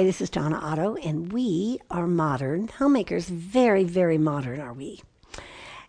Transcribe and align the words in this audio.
Hi, 0.00 0.06
this 0.06 0.22
is 0.22 0.30
Donna 0.30 0.56
Otto, 0.56 0.96
and 0.96 1.30
we 1.30 1.78
are 1.90 2.06
modern 2.06 2.68
homemakers. 2.68 3.28
Very, 3.28 3.84
very 3.84 4.16
modern 4.16 4.58
are 4.58 4.72
we. 4.72 5.02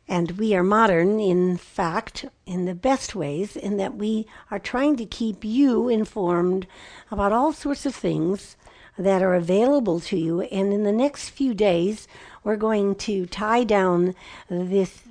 And 0.05 0.31
we 0.31 0.53
are 0.53 0.63
modern, 0.63 1.21
in 1.21 1.55
fact, 1.55 2.25
in 2.45 2.65
the 2.65 2.75
best 2.75 3.15
ways, 3.15 3.55
in 3.55 3.77
that 3.77 3.95
we 3.95 4.27
are 4.51 4.59
trying 4.59 4.97
to 4.97 5.05
keep 5.05 5.45
you 5.45 5.87
informed 5.87 6.67
about 7.09 7.31
all 7.31 7.53
sorts 7.53 7.85
of 7.85 7.95
things 7.95 8.57
that 8.97 9.21
are 9.21 9.33
available 9.33 10.01
to 10.01 10.17
you. 10.17 10.41
And 10.41 10.73
in 10.73 10.83
the 10.83 10.91
next 10.91 11.29
few 11.29 11.53
days, 11.53 12.05
we're 12.43 12.57
going 12.57 12.95
to 12.95 13.25
tie 13.27 13.63
down 13.63 14.13
this 14.49 15.03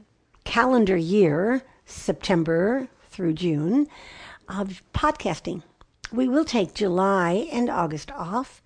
calendar 0.44 0.98
year, 0.98 1.62
September 1.86 2.86
through 3.08 3.32
June, 3.32 3.88
of 4.46 4.82
podcasting. 4.92 5.62
We 6.12 6.28
will 6.28 6.44
take 6.44 6.74
July 6.74 7.48
and 7.52 7.70
August 7.70 8.10
off, 8.12 8.62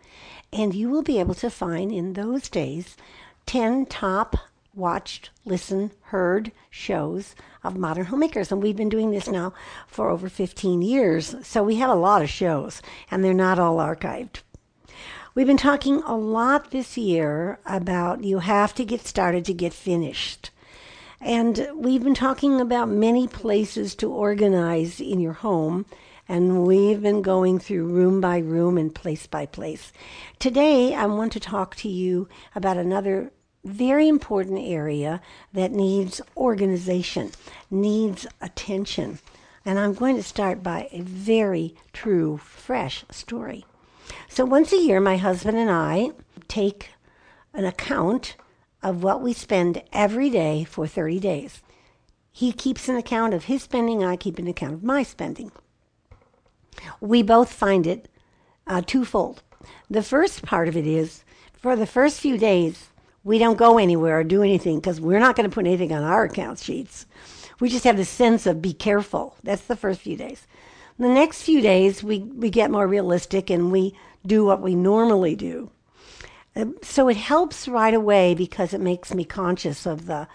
and 0.52 0.74
you 0.74 0.88
will 0.88 1.02
be 1.02 1.20
able 1.20 1.34
to 1.34 1.50
find 1.50 1.92
in 1.92 2.14
those 2.14 2.48
days 2.48 2.96
10 3.46 3.86
top 3.86 4.36
watched, 4.74 5.30
listened, 5.44 5.90
heard 6.04 6.52
shows 6.70 7.34
of 7.62 7.76
modern 7.76 8.06
homemakers. 8.06 8.50
And 8.50 8.62
we've 8.62 8.76
been 8.76 8.88
doing 8.88 9.10
this 9.10 9.28
now 9.28 9.52
for 9.86 10.10
over 10.10 10.28
15 10.28 10.82
years. 10.82 11.34
So 11.42 11.62
we 11.62 11.76
have 11.76 11.90
a 11.90 11.94
lot 11.94 12.22
of 12.22 12.30
shows, 12.30 12.82
and 13.10 13.22
they're 13.22 13.34
not 13.34 13.58
all 13.58 13.76
archived. 13.76 14.40
We've 15.34 15.46
been 15.46 15.56
talking 15.56 16.02
a 16.06 16.16
lot 16.16 16.70
this 16.70 16.96
year 16.96 17.58
about 17.66 18.24
you 18.24 18.38
have 18.38 18.74
to 18.76 18.84
get 18.84 19.06
started 19.06 19.44
to 19.46 19.54
get 19.54 19.72
finished. 19.72 20.50
And 21.20 21.68
we've 21.74 22.04
been 22.04 22.14
talking 22.14 22.60
about 22.60 22.88
many 22.88 23.26
places 23.26 23.94
to 23.96 24.10
organize 24.10 25.00
in 25.00 25.20
your 25.20 25.32
home 25.32 25.86
and 26.28 26.66
we've 26.66 27.02
been 27.02 27.22
going 27.22 27.58
through 27.58 27.86
room 27.86 28.20
by 28.20 28.38
room 28.38 28.78
and 28.78 28.94
place 28.94 29.26
by 29.26 29.46
place. 29.46 29.92
Today, 30.38 30.94
I 30.94 31.06
want 31.06 31.32
to 31.32 31.40
talk 31.40 31.76
to 31.76 31.88
you 31.88 32.28
about 32.54 32.76
another 32.76 33.30
very 33.64 34.08
important 34.08 34.58
area 34.60 35.20
that 35.52 35.72
needs 35.72 36.20
organization, 36.36 37.30
needs 37.70 38.26
attention. 38.40 39.18
And 39.64 39.78
I'm 39.78 39.94
going 39.94 40.16
to 40.16 40.22
start 40.22 40.62
by 40.62 40.88
a 40.92 41.00
very 41.00 41.74
true, 41.92 42.36
fresh 42.38 43.04
story. 43.10 43.64
So, 44.28 44.44
once 44.44 44.72
a 44.72 44.80
year, 44.80 45.00
my 45.00 45.16
husband 45.16 45.56
and 45.56 45.70
I 45.70 46.10
take 46.48 46.90
an 47.54 47.64
account 47.64 48.36
of 48.82 49.02
what 49.02 49.22
we 49.22 49.32
spend 49.32 49.82
every 49.92 50.28
day 50.28 50.64
for 50.64 50.86
30 50.86 51.18
days. 51.20 51.62
He 52.30 52.52
keeps 52.52 52.88
an 52.88 52.96
account 52.96 53.32
of 53.32 53.44
his 53.44 53.62
spending, 53.62 54.04
I 54.04 54.16
keep 54.16 54.38
an 54.38 54.48
account 54.48 54.74
of 54.74 54.82
my 54.82 55.02
spending 55.02 55.52
we 57.00 57.22
both 57.22 57.52
find 57.52 57.86
it 57.86 58.08
uh, 58.66 58.82
twofold. 58.82 59.42
The 59.90 60.02
first 60.02 60.42
part 60.42 60.68
of 60.68 60.76
it 60.76 60.86
is 60.86 61.24
for 61.54 61.76
the 61.76 61.86
first 61.86 62.20
few 62.20 62.36
days, 62.36 62.90
we 63.22 63.38
don't 63.38 63.56
go 63.56 63.78
anywhere 63.78 64.20
or 64.20 64.24
do 64.24 64.42
anything 64.42 64.80
because 64.80 65.00
we're 65.00 65.18
not 65.18 65.36
going 65.36 65.48
to 65.48 65.54
put 65.54 65.66
anything 65.66 65.92
on 65.92 66.02
our 66.02 66.24
account 66.24 66.58
sheets. 66.58 67.06
We 67.60 67.68
just 67.68 67.84
have 67.84 67.96
the 67.96 68.04
sense 68.04 68.46
of 68.46 68.60
be 68.60 68.72
careful. 68.72 69.36
That's 69.42 69.62
the 69.62 69.76
first 69.76 70.00
few 70.00 70.16
days. 70.16 70.46
The 70.98 71.08
next 71.08 71.42
few 71.42 71.60
days, 71.60 72.04
we, 72.04 72.18
we 72.18 72.50
get 72.50 72.70
more 72.70 72.86
realistic 72.86 73.50
and 73.50 73.72
we 73.72 73.96
do 74.26 74.44
what 74.44 74.60
we 74.60 74.74
normally 74.74 75.34
do. 75.34 75.70
Um, 76.54 76.76
so 76.82 77.08
it 77.08 77.16
helps 77.16 77.66
right 77.66 77.94
away 77.94 78.34
because 78.34 78.74
it 78.74 78.80
makes 78.80 79.12
me 79.12 79.24
conscious 79.24 79.86
of 79.86 80.06
the 80.06 80.28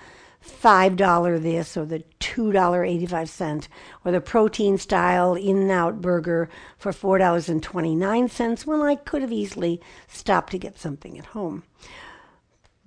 $5 0.46 1.42
this 1.42 1.76
or 1.76 1.86
the 1.86 2.04
$2.85 2.20 3.68
or 4.06 4.12
the 4.12 4.22
protein 4.22 4.78
style 4.78 5.36
In-N-Out 5.36 6.02
burger 6.02 6.50
for 6.78 6.92
$4.29 6.92 8.66
when 8.66 8.82
I 8.82 8.96
could 8.96 9.22
have 9.22 9.32
easily 9.32 9.82
stopped 10.08 10.52
to 10.52 10.58
get 10.58 10.80
something 10.80 11.18
at 11.18 11.28
home. 11.28 11.64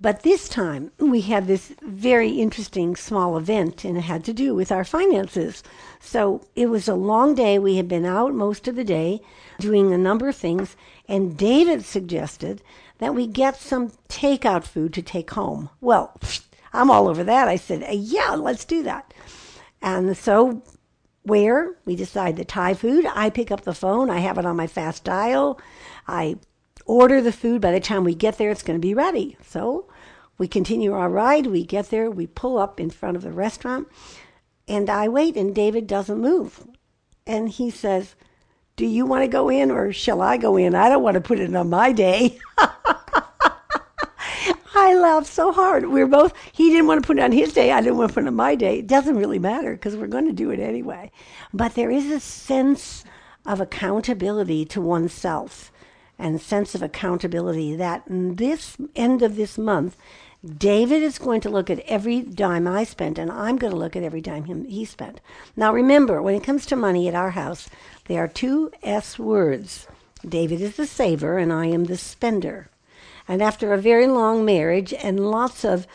But 0.01 0.23
this 0.23 0.49
time 0.49 0.91
we 0.97 1.21
had 1.21 1.47
this 1.47 1.73
very 1.81 2.31
interesting 2.31 2.95
small 2.97 3.37
event 3.37 3.85
and 3.85 3.97
it 3.97 4.01
had 4.01 4.25
to 4.25 4.33
do 4.33 4.53
with 4.53 4.69
our 4.69 4.83
finances. 4.83 5.63
So 6.01 6.45
it 6.57 6.65
was 6.65 6.89
a 6.89 6.95
long 6.95 7.35
day. 7.35 7.57
We 7.57 7.77
had 7.77 7.87
been 7.87 8.05
out 8.05 8.33
most 8.33 8.67
of 8.67 8.75
the 8.75 8.83
day 8.83 9.21
doing 9.59 9.93
a 9.93 9.97
number 9.97 10.27
of 10.27 10.35
things 10.35 10.75
and 11.07 11.37
David 11.37 11.85
suggested 11.85 12.61
that 12.97 13.15
we 13.15 13.27
get 13.27 13.55
some 13.55 13.91
takeout 14.09 14.65
food 14.65 14.93
to 14.93 15.01
take 15.01 15.31
home. 15.31 15.69
Well, 15.79 16.19
I'm 16.73 16.89
all 16.89 17.07
over 17.07 17.23
that. 17.23 17.47
I 17.47 17.55
said, 17.55 17.85
yeah, 17.93 18.31
let's 18.31 18.65
do 18.65 18.83
that. 18.83 19.13
And 19.81 20.17
so 20.17 20.63
where 21.23 21.75
we 21.85 21.95
decide 21.95 22.35
the 22.35 22.45
Thai 22.45 22.73
food, 22.73 23.05
I 23.13 23.29
pick 23.29 23.51
up 23.51 23.61
the 23.61 23.73
phone. 23.73 24.09
I 24.09 24.19
have 24.19 24.37
it 24.37 24.45
on 24.45 24.55
my 24.55 24.67
fast 24.67 25.03
dial. 25.03 25.59
I 26.07 26.37
order 26.85 27.21
the 27.21 27.31
food. 27.31 27.61
By 27.61 27.71
the 27.71 27.79
time 27.79 28.03
we 28.03 28.15
get 28.15 28.37
there, 28.37 28.49
it's 28.49 28.63
going 28.63 28.79
to 28.79 28.85
be 28.85 28.93
ready. 28.93 29.37
So 29.45 29.87
we 30.37 30.47
continue 30.47 30.93
our 30.93 31.09
ride. 31.09 31.47
We 31.47 31.63
get 31.63 31.89
there. 31.89 32.09
We 32.09 32.27
pull 32.27 32.57
up 32.57 32.79
in 32.79 32.89
front 32.89 33.15
of 33.17 33.23
the 33.23 33.31
restaurant. 33.31 33.87
And 34.67 34.89
I 34.89 35.07
wait, 35.07 35.35
and 35.35 35.53
David 35.53 35.87
doesn't 35.87 36.19
move. 36.19 36.67
And 37.27 37.49
he 37.49 37.69
says, 37.69 38.15
Do 38.75 38.85
you 38.85 39.05
want 39.05 39.23
to 39.23 39.27
go 39.27 39.49
in 39.49 39.71
or 39.71 39.93
shall 39.93 40.21
I 40.21 40.37
go 40.37 40.57
in? 40.57 40.75
I 40.75 40.89
don't 40.89 41.03
want 41.03 41.15
to 41.15 41.21
put 41.21 41.39
it 41.39 41.55
on 41.55 41.69
my 41.69 41.91
day. 41.91 42.39
I 44.83 44.95
laughed 44.95 45.27
so 45.27 45.53
hard. 45.53 45.85
We 45.85 46.01
are 46.01 46.07
both, 46.07 46.33
he 46.51 46.69
didn't 46.69 46.87
want 46.87 47.01
to 47.01 47.07
put 47.07 47.17
it 47.17 47.23
on 47.23 47.31
his 47.31 47.53
day. 47.53 47.71
I 47.71 47.79
didn't 47.79 47.97
want 47.97 48.09
to 48.09 48.13
put 48.15 48.25
it 48.25 48.27
on 48.27 48.35
my 48.35 48.53
day. 48.55 48.79
It 48.79 48.87
doesn't 48.87 49.15
really 49.15 49.39
matter 49.39 49.75
because 49.75 49.95
we're 49.95 50.07
going 50.07 50.27
to 50.27 50.33
do 50.33 50.51
it 50.51 50.59
anyway. 50.59 51.09
But 51.53 51.75
there 51.75 51.89
is 51.89 52.11
a 52.11 52.19
sense 52.19 53.05
of 53.45 53.61
accountability 53.61 54.65
to 54.65 54.81
oneself 54.81 55.71
and 56.19 56.41
sense 56.41 56.75
of 56.75 56.81
accountability 56.81 57.77
that 57.77 58.03
this 58.07 58.75
end 58.93 59.21
of 59.21 59.37
this 59.37 59.57
month, 59.57 59.95
David 60.45 61.01
is 61.01 61.17
going 61.17 61.39
to 61.41 61.49
look 61.49 61.69
at 61.69 61.79
every 61.87 62.21
dime 62.21 62.67
I 62.67 62.83
spent, 62.83 63.17
and 63.17 63.31
I'm 63.31 63.55
going 63.55 63.71
to 63.71 63.79
look 63.79 63.95
at 63.95 64.03
every 64.03 64.19
dime 64.19 64.43
him, 64.43 64.65
he 64.65 64.83
spent. 64.83 65.21
Now, 65.55 65.73
remember, 65.73 66.21
when 66.21 66.35
it 66.35 66.43
comes 66.43 66.65
to 66.65 66.75
money 66.75 67.07
at 67.07 67.15
our 67.15 67.31
house, 67.31 67.69
there 68.07 68.21
are 68.21 68.27
two 68.27 68.69
S 68.83 69.17
words. 69.17 69.87
David 70.27 70.59
is 70.59 70.75
the 70.75 70.85
saver, 70.87 71.37
and 71.37 71.53
I 71.53 71.67
am 71.67 71.85
the 71.85 71.97
spender. 71.97 72.69
And 73.27 73.41
after 73.41 73.73
a 73.73 73.77
very 73.77 74.07
long 74.07 74.45
marriage 74.45 74.93
and 74.93 75.31
lots 75.31 75.63
of 75.63 75.87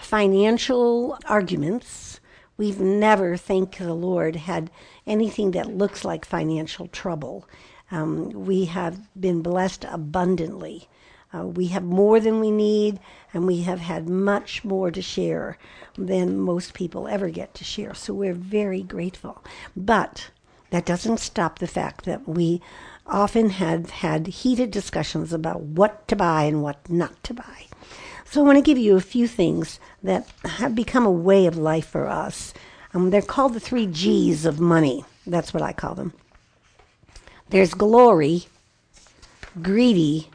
financial 0.00 1.18
arguments, 1.28 2.20
we've 2.56 2.80
never, 2.80 3.36
thank 3.36 3.78
the 3.78 3.94
Lord, 3.94 4.36
had 4.36 4.70
anything 5.06 5.52
that 5.52 5.68
looks 5.68 6.04
like 6.04 6.24
financial 6.24 6.88
trouble. 6.88 7.48
Um, 7.90 8.30
we 8.30 8.66
have 8.66 9.08
been 9.18 9.42
blessed 9.42 9.84
abundantly. 9.88 10.88
Uh, 11.32 11.46
we 11.46 11.68
have 11.68 11.82
more 11.84 12.20
than 12.20 12.40
we 12.40 12.50
need, 12.50 13.00
and 13.32 13.46
we 13.46 13.62
have 13.62 13.80
had 13.80 14.08
much 14.08 14.64
more 14.64 14.90
to 14.90 15.02
share 15.02 15.58
than 15.96 16.38
most 16.38 16.74
people 16.74 17.08
ever 17.08 17.30
get 17.30 17.54
to 17.54 17.64
share. 17.64 17.94
So 17.94 18.14
we're 18.14 18.34
very 18.34 18.82
grateful. 18.82 19.44
But 19.76 20.30
that 20.70 20.86
doesn't 20.86 21.18
stop 21.18 21.58
the 21.58 21.66
fact 21.66 22.04
that 22.04 22.28
we 22.28 22.60
often 23.08 23.50
have 23.50 23.90
had 23.90 24.26
heated 24.26 24.70
discussions 24.70 25.32
about 25.32 25.60
what 25.60 26.06
to 26.08 26.16
buy 26.16 26.44
and 26.44 26.62
what 26.62 26.88
not 26.90 27.22
to 27.24 27.34
buy. 27.34 27.66
So 28.24 28.40
I 28.40 28.44
want 28.44 28.58
to 28.58 28.62
give 28.62 28.78
you 28.78 28.96
a 28.96 29.00
few 29.00 29.28
things 29.28 29.78
that 30.02 30.28
have 30.44 30.74
become 30.74 31.06
a 31.06 31.10
way 31.10 31.46
of 31.46 31.56
life 31.56 31.86
for 31.86 32.08
us. 32.08 32.52
Um, 32.92 33.10
they're 33.10 33.22
called 33.22 33.54
the 33.54 33.60
three 33.60 33.86
G's 33.86 34.44
of 34.44 34.58
money. 34.58 35.04
That's 35.26 35.54
what 35.54 35.62
I 35.62 35.72
call 35.72 35.94
them. 35.94 36.12
There's 37.48 37.74
glory, 37.74 38.44
greedy, 39.62 40.30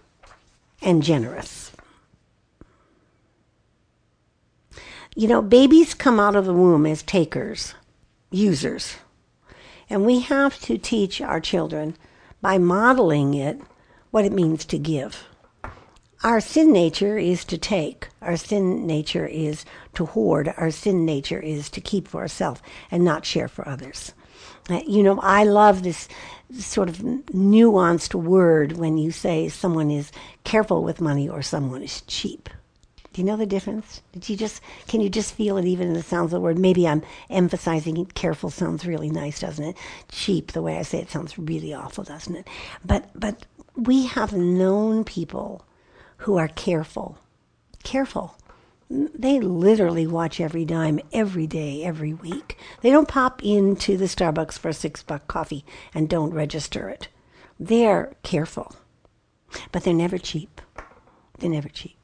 and 0.82 1.04
generous. 1.04 1.72
You 5.16 5.28
know, 5.28 5.42
babies 5.42 5.94
come 5.94 6.20
out 6.20 6.38
of 6.38 6.46
the 6.46 6.54
womb 6.54 6.86
as 6.86 7.04
takers, 7.04 7.74
users. 8.32 8.96
And 9.90 10.06
we 10.06 10.22
have 10.22 10.58
to 10.62 10.78
teach 10.78 11.20
our 11.20 11.42
children 11.42 11.98
by 12.42 12.58
modeling 12.58 13.34
it 13.34 13.60
what 14.12 14.26
it 14.26 14.32
means 14.32 14.66
to 14.66 14.78
give. 14.78 15.26
Our 16.24 16.40
sin 16.40 16.72
nature 16.72 17.18
is 17.18 17.44
to 17.46 17.58
take. 17.58 18.10
Our 18.22 18.38
sin 18.38 18.86
nature 18.86 19.26
is 19.26 19.66
to 19.96 20.06
hoard. 20.06 20.54
Our 20.56 20.70
sin 20.70 21.04
nature 21.04 21.40
is 21.40 21.70
to 21.72 21.82
keep 21.82 22.08
for 22.08 22.22
ourselves 22.22 22.62
and 22.92 23.04
not 23.04 23.26
share 23.26 23.48
for 23.48 23.68
others. 23.68 24.14
Uh, 24.70 24.82
you 24.86 25.02
know, 25.02 25.20
I 25.22 25.44
love 25.44 25.82
this 25.82 26.08
sort 26.60 26.90
of 26.90 26.98
nuanced 26.98 28.14
word 28.14 28.74
when 28.74 28.98
you 28.98 29.12
say 29.12 29.50
someone 29.50 29.90
is 29.90 30.12
careful 30.44 30.84
with 30.84 31.02
money 31.02 31.28
or 31.28 31.42
someone 31.42 31.82
is 31.82 32.02
cheap. 32.02 32.50
Do 33.14 33.22
you 33.22 33.26
know 33.26 33.36
the 33.38 33.46
difference? 33.46 34.02
Did 34.14 34.30
you 34.30 34.38
just 34.38 34.62
can 34.88 35.02
you 35.02 35.10
just 35.10 35.34
feel 35.34 35.58
it 35.58 35.66
even 35.66 35.88
in 35.90 35.94
the 35.94 36.04
sounds 36.04 36.28
of 36.28 36.32
the 36.32 36.40
word? 36.40 36.58
Maybe 36.58 36.88
I'm 36.88 37.04
emphasizing 37.30 37.98
it. 37.98 38.14
Careful 38.14 38.50
sounds 38.50 38.86
really 38.86 39.10
nice, 39.10 39.40
doesn't 39.42 39.66
it? 39.66 39.78
Cheap, 40.10 40.54
the 40.54 40.62
way 40.62 40.78
I 40.78 40.84
say 40.84 41.00
it 41.00 41.10
sounds 41.10 41.38
really 41.38 41.74
awful, 41.74 42.04
doesn't 42.06 42.36
it? 42.36 42.48
But 42.86 43.10
but 43.14 43.46
we 43.76 44.06
have 44.08 44.34
known 44.34 45.04
people 45.04 45.66
who 46.18 46.38
are 46.38 46.48
careful. 46.48 47.18
Careful. 47.84 48.38
They 48.90 49.40
literally 49.40 50.06
watch 50.06 50.40
every 50.42 50.66
dime 50.66 51.00
every 51.14 51.48
day, 51.48 51.84
every 51.84 52.14
week. 52.14 52.58
They 52.82 52.90
don't 52.92 53.08
pop 53.08 53.42
into 53.44 53.96
the 53.98 54.06
Starbucks 54.06 54.60
for 54.60 54.70
a 54.70 54.74
six 54.74 55.02
buck 55.02 55.28
coffee 55.28 55.66
and 55.94 56.10
don't 56.10 56.34
register 56.34 56.90
it. 56.90 57.08
They're 57.60 58.14
careful. 58.24 58.76
but 59.72 59.84
they're 59.84 59.94
never 59.94 60.18
cheap. 60.18 60.62
They're 61.40 61.50
never 61.50 61.70
cheap. 61.70 62.01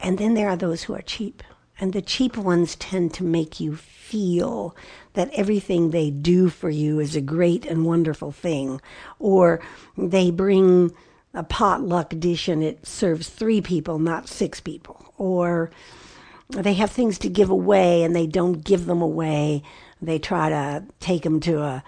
And 0.00 0.18
then 0.18 0.34
there 0.34 0.48
are 0.48 0.56
those 0.56 0.84
who 0.84 0.94
are 0.94 1.02
cheap. 1.02 1.42
And 1.80 1.92
the 1.92 2.02
cheap 2.02 2.36
ones 2.36 2.74
tend 2.76 3.14
to 3.14 3.24
make 3.24 3.60
you 3.60 3.76
feel 3.76 4.74
that 5.12 5.30
everything 5.32 5.90
they 5.90 6.10
do 6.10 6.48
for 6.48 6.70
you 6.70 6.98
is 6.98 7.14
a 7.14 7.20
great 7.20 7.64
and 7.66 7.84
wonderful 7.84 8.32
thing. 8.32 8.80
Or 9.18 9.60
they 9.96 10.30
bring 10.30 10.92
a 11.34 11.44
potluck 11.44 12.14
dish 12.18 12.48
and 12.48 12.62
it 12.64 12.86
serves 12.86 13.28
three 13.28 13.60
people, 13.60 13.98
not 13.98 14.28
six 14.28 14.60
people. 14.60 15.12
Or 15.18 15.70
they 16.48 16.74
have 16.74 16.90
things 16.90 17.18
to 17.18 17.28
give 17.28 17.50
away 17.50 18.02
and 18.02 18.16
they 18.16 18.26
don't 18.26 18.64
give 18.64 18.86
them 18.86 19.02
away. 19.02 19.62
They 20.02 20.18
try 20.18 20.48
to 20.48 20.84
take 21.00 21.22
them 21.22 21.40
to 21.40 21.62
a 21.62 21.84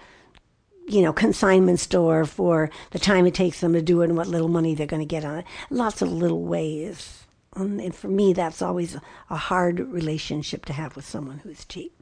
you 0.87 1.01
know, 1.01 1.13
consignment 1.13 1.79
store 1.79 2.25
for 2.25 2.69
the 2.91 2.99
time 2.99 3.25
it 3.25 3.33
takes 3.33 3.61
them 3.61 3.73
to 3.73 3.81
do 3.81 4.01
it 4.01 4.09
and 4.09 4.17
what 4.17 4.27
little 4.27 4.47
money 4.47 4.75
they're 4.75 4.87
going 4.87 5.01
to 5.01 5.05
get 5.05 5.23
on 5.23 5.39
it. 5.39 5.45
Lots 5.69 6.01
of 6.01 6.11
little 6.11 6.43
ways. 6.43 7.25
And 7.55 7.93
for 7.93 8.07
me, 8.07 8.33
that's 8.33 8.61
always 8.61 8.97
a 9.29 9.35
hard 9.35 9.79
relationship 9.79 10.65
to 10.65 10.73
have 10.73 10.95
with 10.95 11.05
someone 11.05 11.39
who's 11.39 11.65
cheap. 11.65 11.93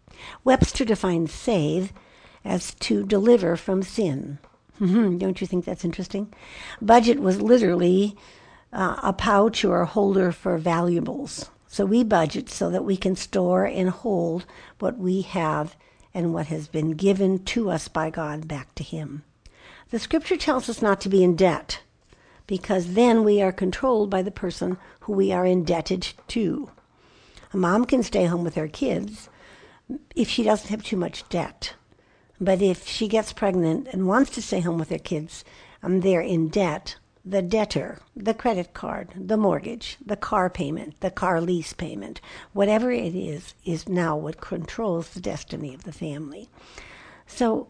Webster 0.44 0.86
defines 0.86 1.32
save 1.32 1.92
as 2.46 2.74
to 2.76 3.04
deliver 3.04 3.56
from 3.56 3.82
sin. 3.82 4.38
Mm-hmm. 4.80 5.18
Don't 5.18 5.42
you 5.42 5.48
think 5.48 5.66
that's 5.66 5.84
interesting? 5.84 6.34
Budget 6.82 7.20
was 7.20 7.42
literally 7.42 8.16
uh, 8.72 8.98
a 9.02 9.14
pouch 9.14 9.66
or 9.66 9.82
a 9.82 9.86
holder 9.86 10.32
for 10.32 10.58
valuables. 10.58 11.50
So 11.68 11.86
we 11.86 12.04
budget 12.04 12.50
so 12.50 12.70
that 12.70 12.86
we 12.86 12.98
can 12.98 13.16
store 13.16 13.66
and 13.66 13.90
hold 13.90 14.46
what 14.80 14.98
we 14.98 15.22
have 15.22 15.76
and 16.14 16.34
what 16.34 16.48
has 16.48 16.68
been 16.68 16.92
given 16.92 17.44
to 17.46 17.70
us 17.70 17.88
by 17.88 18.10
God 18.10 18.48
back 18.48 18.74
to 18.76 18.84
Him. 18.84 19.24
The 19.90 20.00
scripture 20.00 20.38
tells 20.38 20.70
us 20.70 20.82
not 20.82 21.02
to 21.02 21.10
be 21.10 21.24
in 21.24 21.36
debt 21.36 21.82
because 22.50 22.96
then 22.96 23.24
we 23.24 23.44
are 23.44 23.52
controlled 23.52 24.10
by 24.10 24.24
the 24.24 24.32
person 24.32 24.76
who 25.02 25.14
we 25.14 25.32
are 25.32 25.46
indebted 25.46 26.14
to. 26.28 26.72
A 27.54 27.58
mom 27.58 27.86
can 27.86 28.02
stay 28.02 28.26
home 28.26 28.44
with 28.44 28.56
her 28.56 28.68
kids 28.68 29.30
if 30.16 30.28
she 30.28 30.42
doesn't 30.42 30.72
have 30.72 30.82
too 30.82 30.98
much 30.98 31.30
debt. 31.30 31.76
But 32.42 32.60
if 32.60 32.88
she 32.88 33.08
gets 33.08 33.34
pregnant 33.34 33.88
and 33.92 34.08
wants 34.08 34.32
to 34.32 34.42
stay 34.42 34.62
home 34.62 34.80
with 34.80 34.90
her 34.90 34.98
kids, 34.98 35.46
and 35.84 36.02
they're 36.02 36.22
in 36.22 36.48
debt, 36.48 36.96
the 37.24 37.44
debtor, 37.44 38.00
the 38.16 38.34
credit 38.34 38.74
card, 38.74 39.10
the 39.16 39.38
mortgage, 39.38 39.98
the 40.04 40.18
car 40.18 40.50
payment, 40.50 41.00
the 41.02 41.12
car 41.12 41.40
lease 41.40 41.74
payment, 41.74 42.20
whatever 42.54 42.92
it 42.92 43.14
is, 43.14 43.54
is 43.64 43.88
now 43.88 44.18
what 44.18 44.42
controls 44.42 45.10
the 45.10 45.22
destiny 45.22 45.76
of 45.76 45.84
the 45.84 45.94
family. 45.94 46.50
So 47.28 47.68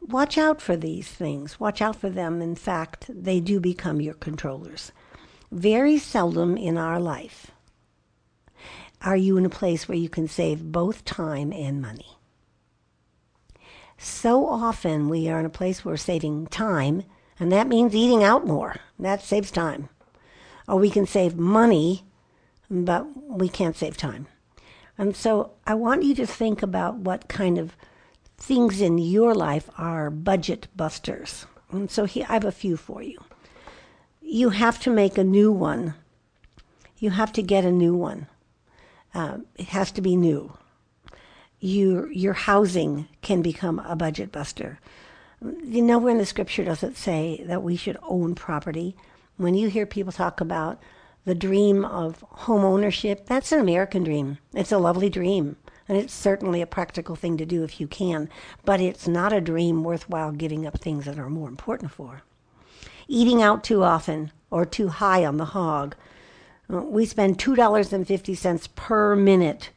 watch 0.00 0.38
out 0.38 0.60
for 0.60 0.76
these 0.76 1.08
things. 1.08 1.58
Watch 1.60 1.80
out 1.80 1.96
for 1.96 2.10
them. 2.10 2.40
In 2.40 2.54
fact, 2.54 3.06
they 3.08 3.40
do 3.40 3.60
become 3.60 4.00
your 4.00 4.14
controllers. 4.14 4.92
Very 5.50 5.98
seldom 5.98 6.56
in 6.56 6.76
our 6.76 7.00
life 7.00 7.50
are 9.02 9.16
you 9.16 9.36
in 9.36 9.46
a 9.46 9.50
place 9.50 9.88
where 9.88 9.98
you 9.98 10.08
can 10.08 10.28
save 10.28 10.72
both 10.72 11.04
time 11.04 11.52
and 11.52 11.80
money. 11.80 12.18
So 13.96 14.46
often 14.46 15.08
we 15.08 15.28
are 15.28 15.40
in 15.40 15.46
a 15.46 15.50
place 15.50 15.84
where 15.84 15.92
we're 15.92 15.96
saving 15.96 16.46
time 16.48 17.04
and 17.40 17.52
that 17.52 17.68
means 17.68 17.94
eating 17.94 18.22
out 18.22 18.46
more. 18.46 18.76
That 18.98 19.22
saves 19.22 19.50
time. 19.50 19.88
Or 20.66 20.76
we 20.76 20.90
can 20.90 21.06
save 21.06 21.36
money, 21.36 22.04
but 22.70 23.06
we 23.28 23.48
can't 23.48 23.76
save 23.76 23.96
time. 23.96 24.26
And 24.96 25.14
so 25.16 25.52
I 25.66 25.74
want 25.74 26.02
you 26.02 26.14
to 26.16 26.26
think 26.26 26.62
about 26.62 26.96
what 26.96 27.28
kind 27.28 27.58
of 27.58 27.76
things 28.38 28.80
in 28.80 28.98
your 28.98 29.34
life 29.34 29.68
are 29.76 30.10
budget 30.10 30.68
busters. 30.76 31.46
And 31.70 31.90
so 31.90 32.04
here, 32.04 32.26
I 32.28 32.34
have 32.34 32.44
a 32.44 32.52
few 32.52 32.76
for 32.76 33.02
you. 33.02 33.18
You 34.22 34.50
have 34.50 34.80
to 34.80 34.90
make 34.90 35.18
a 35.18 35.24
new 35.24 35.52
one. 35.52 35.94
You 36.98 37.10
have 37.10 37.32
to 37.32 37.42
get 37.42 37.64
a 37.64 37.72
new 37.72 37.94
one. 37.94 38.26
Uh, 39.14 39.38
it 39.56 39.68
has 39.68 39.90
to 39.92 40.00
be 40.00 40.16
new. 40.16 40.52
Your 41.60 42.10
your 42.12 42.34
housing 42.34 43.08
can 43.20 43.42
become 43.42 43.80
a 43.80 43.96
budget 43.96 44.30
buster. 44.30 44.78
You 45.42 45.82
know, 45.82 45.98
where 45.98 46.12
in 46.12 46.18
the 46.18 46.26
scripture 46.26 46.64
does 46.64 46.82
it 46.82 46.96
say 46.96 47.42
that 47.46 47.62
we 47.62 47.76
should 47.76 47.96
own 48.02 48.34
property? 48.34 48.96
When 49.36 49.54
you 49.54 49.68
hear 49.68 49.86
people 49.86 50.12
talk 50.12 50.40
about 50.40 50.80
the 51.24 51.34
dream 51.34 51.84
of 51.84 52.22
home 52.28 52.64
ownership, 52.64 53.26
that's 53.26 53.52
an 53.52 53.60
American 53.60 54.04
dream. 54.04 54.38
It's 54.54 54.72
a 54.72 54.78
lovely 54.78 55.08
dream. 55.08 55.56
And 55.88 55.96
it's 55.96 56.12
certainly 56.12 56.60
a 56.60 56.66
practical 56.66 57.16
thing 57.16 57.38
to 57.38 57.46
do 57.46 57.64
if 57.64 57.80
you 57.80 57.86
can, 57.86 58.28
but 58.64 58.80
it's 58.80 59.08
not 59.08 59.32
a 59.32 59.40
dream 59.40 59.82
worthwhile 59.82 60.32
giving 60.32 60.66
up 60.66 60.78
things 60.78 61.06
that 61.06 61.18
are 61.18 61.30
more 61.30 61.48
important 61.48 61.90
for. 61.90 62.22
Eating 63.06 63.42
out 63.42 63.64
too 63.64 63.82
often 63.82 64.30
or 64.50 64.66
too 64.66 64.88
high 64.88 65.24
on 65.24 65.38
the 65.38 65.46
hog. 65.46 65.96
Uh, 66.70 66.82
we 66.82 67.06
spend 67.06 67.38
$2.50 67.38 68.68
per 68.74 69.16
minute 69.16 69.70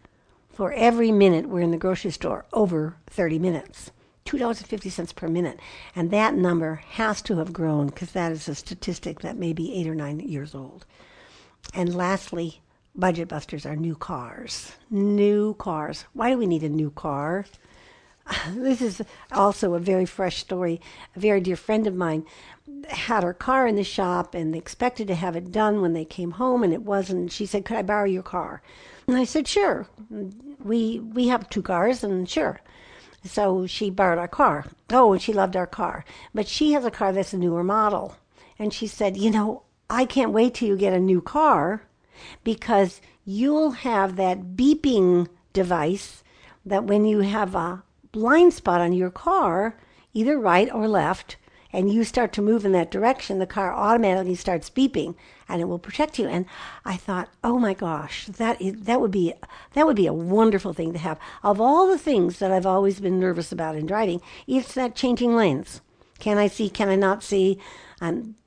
for 0.50 0.74
every 0.74 1.12
minute 1.12 1.48
we're 1.48 1.62
in 1.62 1.72
the 1.72 1.78
grocery 1.78 2.12
store 2.12 2.46
over 2.52 2.98
30 3.08 3.40
minutes. 3.40 3.92
$2.50 4.26 5.16
per 5.16 5.28
minute. 5.28 5.60
And 5.96 6.12
that 6.12 6.36
number 6.36 6.82
has 6.92 7.22
to 7.24 7.38
have 7.38 7.54
grown 7.54 7.88
because 7.88 8.12
that 8.12 8.32
is 8.32 8.48
a 8.48 8.56
statistic 8.56 9.22
that 9.22 9.38
may 9.38 9.54
be 9.54 9.74
eight 9.76 9.88
or 9.88 9.96
nine 9.96 10.20
years 10.20 10.54
old. 10.54 10.86
And 11.74 11.96
lastly, 11.96 12.62
budget 12.96 13.28
busters 13.28 13.66
are 13.66 13.76
new 13.76 13.96
cars. 13.96 14.74
New 14.90 15.54
cars. 15.56 16.06
Why 16.14 16.32
do 16.32 16.38
we 16.38 16.48
need 16.48 16.64
a 16.64 16.70
new 16.70 16.92
car? 16.92 17.46
This 18.50 18.82
is 18.82 19.02
also 19.32 19.74
a 19.74 19.80
very 19.80 20.06
fresh 20.06 20.38
story. 20.38 20.80
A 21.16 21.20
very 21.20 21.42
dear 21.42 21.56
friend 21.56 21.88
of 21.88 21.96
mine 21.96 22.26
had 22.88 23.24
her 23.24 23.34
car 23.34 23.68
in 23.68 23.76
the 23.76 23.84
shop 23.84 24.36
and 24.36 24.56
expected 24.56 25.08
to 25.08 25.16
have 25.16 25.36
it 25.36 25.52
done 25.52 25.82
when 25.82 25.94
they 25.94 26.06
came 26.06 26.32
home, 26.32 26.64
and 26.64 26.72
it 26.72 26.84
wasn't. 26.84 27.32
She 27.32 27.46
said, 27.46 27.66
"Could 27.66 27.78
I 27.78 27.82
borrow 27.82 28.06
your 28.06 28.24
car?" 28.24 28.62
And 29.08 29.18
I 29.18 29.26
said, 29.26 29.48
"Sure." 29.48 29.88
We 30.64 31.00
we 31.00 31.28
have 31.28 31.50
two 31.50 31.62
cars, 31.62 32.04
and 32.04 32.30
sure. 32.30 32.62
So 33.24 33.68
she 33.68 33.90
borrowed 33.90 34.20
our 34.20 34.28
car. 34.28 34.66
Oh, 34.90 35.14
and 35.14 35.22
she 35.22 35.34
loved 35.34 35.56
our 35.56 35.68
car. 35.68 36.06
But 36.34 36.48
she 36.48 36.74
has 36.74 36.86
a 36.86 36.92
car 36.92 37.12
that's 37.12 37.34
a 37.34 37.38
newer 37.38 37.64
model. 37.64 38.16
And 38.58 38.74
she 38.74 38.88
said, 38.88 39.18
You 39.18 39.32
know, 39.32 39.64
I 39.90 40.06
can't 40.06 40.32
wait 40.32 40.56
till 40.56 40.68
you 40.68 40.78
get 40.78 40.94
a 40.94 41.00
new 41.00 41.22
car 41.22 41.84
because 42.44 43.02
you'll 43.26 43.72
have 43.72 44.16
that 44.16 44.56
beeping 44.56 45.28
device 45.54 46.24
that 46.66 46.84
when 46.84 47.06
you 47.06 47.20
have 47.20 47.56
a 47.56 47.84
blind 48.12 48.54
spot 48.54 48.82
on 48.82 48.94
your 48.94 49.10
car, 49.10 49.78
either 50.14 50.38
right 50.38 50.72
or 50.72 50.88
left, 50.88 51.38
and 51.74 51.92
you 51.92 52.04
start 52.04 52.34
to 52.34 52.42
move 52.42 52.66
in 52.66 52.72
that 52.74 52.92
direction, 52.92 53.40
the 53.40 53.46
car 53.46 53.74
automatically 53.74 54.36
starts 54.36 54.70
beeping 54.70 55.16
and 55.48 55.62
it 55.62 55.66
will 55.66 55.80
protect 55.80 56.20
you. 56.20 56.28
And 56.28 56.46
I 56.86 56.98
thought, 56.98 57.30
oh 57.44 57.60
my 57.60 57.74
gosh, 57.74 58.28
that 58.28 58.62
is, 58.62 58.82
that 58.82 59.00
would 59.00 59.12
be 59.12 59.34
that 59.74 59.86
would 59.86 59.96
be 59.96 60.08
a 60.08 60.14
wonderful 60.14 60.74
thing 60.74 60.94
to 60.94 61.00
have. 61.00 61.20
Of 61.44 61.62
all 61.62 61.88
the 61.88 61.98
things 61.98 62.40
that 62.40 62.52
I've 62.52 62.66
always 62.66 63.00
been 63.00 63.20
nervous 63.20 63.52
about 63.52 63.76
in 63.76 63.86
driving, 63.86 64.22
it's 64.48 64.74
that 64.74 64.96
changing 64.96 65.36
lanes. 65.36 65.82
Can 66.20 66.38
I 66.38 66.48
see? 66.48 66.70
Can 66.70 66.90
I 66.90 66.96
not 66.96 67.24
see? 67.24 67.58
Um, 68.00 68.18
is, 68.22 68.41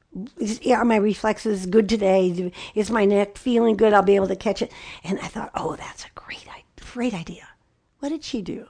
are 0.70 0.84
my 0.84 0.96
reflexes 0.96 1.66
good 1.66 1.88
today? 1.88 2.52
Is 2.74 2.90
my 2.90 3.04
neck 3.04 3.38
feeling 3.38 3.76
good? 3.76 3.92
I'll 3.92 4.02
be 4.02 4.16
able 4.16 4.28
to 4.28 4.36
catch 4.36 4.62
it. 4.62 4.72
And 5.02 5.18
I 5.20 5.26
thought, 5.26 5.50
oh, 5.54 5.76
that's 5.76 6.04
a 6.04 6.08
great, 6.14 6.46
great 6.92 7.14
idea. 7.14 7.48
What 7.98 8.10
did 8.10 8.24
she 8.24 8.42
do? 8.42 8.66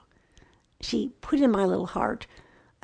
She 0.80 1.12
put 1.20 1.40
in 1.40 1.50
my 1.50 1.64
little 1.64 1.86
heart 1.86 2.26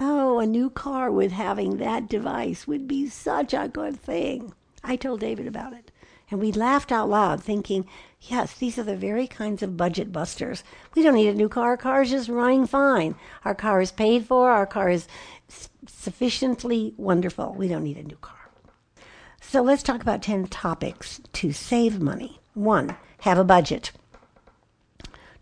Oh, 0.03 0.39
a 0.39 0.47
new 0.47 0.71
car 0.71 1.11
with 1.11 1.31
having 1.33 1.77
that 1.77 2.09
device 2.09 2.67
would 2.67 2.89
be 2.89 3.07
such 3.07 3.53
a 3.53 3.69
good 3.69 4.01
thing. 4.01 4.55
I 4.83 4.97
told 4.97 5.21
David 5.21 5.47
about 5.47 5.75
it. 5.75 5.93
And 6.31 6.41
we 6.41 6.53
laughed 6.53 6.91
out 6.91 7.11
loud, 7.11 7.43
thinking, 7.43 7.85
yes, 8.19 8.55
these 8.55 8.79
are 8.79 8.83
the 8.83 8.97
very 8.97 9.27
kinds 9.27 9.63
of 9.63 9.77
budget 9.77 10.11
busters. 10.11 10.65
We 10.95 11.03
don't 11.03 11.17
need 11.17 11.29
a 11.29 11.35
new 11.35 11.51
car. 11.51 11.69
Our 11.71 11.77
car 11.77 12.01
is 12.01 12.11
just 12.11 12.31
running 12.31 12.67
fine. 12.67 13.15
Our 13.45 13.55
car 13.55 13.83
is 13.83 13.93
paid 13.93 14.25
for. 14.25 14.51
Our 14.51 14.67
car 14.67 14.89
is 14.89 15.07
sufficiently 15.87 16.95
wonderful. 16.97 17.53
We 17.53 17.69
don't 17.69 17.85
need 17.85 17.99
a 17.99 18.03
new 18.03 18.17
car. 18.17 18.40
So 19.41 19.63
let's 19.63 19.83
talk 19.83 20.03
about 20.03 20.23
10 20.23 20.47
topics 20.47 21.21
to 21.33 21.53
save 21.53 22.01
money. 22.01 22.39
One, 22.55 22.97
have 23.21 23.39
a 23.39 23.45
budget. 23.45 23.91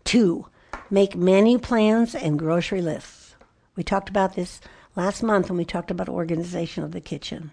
Two, 0.03 0.47
make 0.89 1.15
menu 1.15 1.59
plans 1.59 2.15
and 2.15 2.39
grocery 2.39 2.81
lists. 2.81 3.35
We 3.75 3.83
talked 3.83 4.09
about 4.09 4.35
this 4.35 4.61
last 4.95 5.21
month 5.21 5.49
when 5.49 5.57
we 5.57 5.65
talked 5.65 5.91
about 5.91 6.09
organization 6.09 6.83
of 6.83 6.91
the 6.91 7.01
kitchen. 7.01 7.51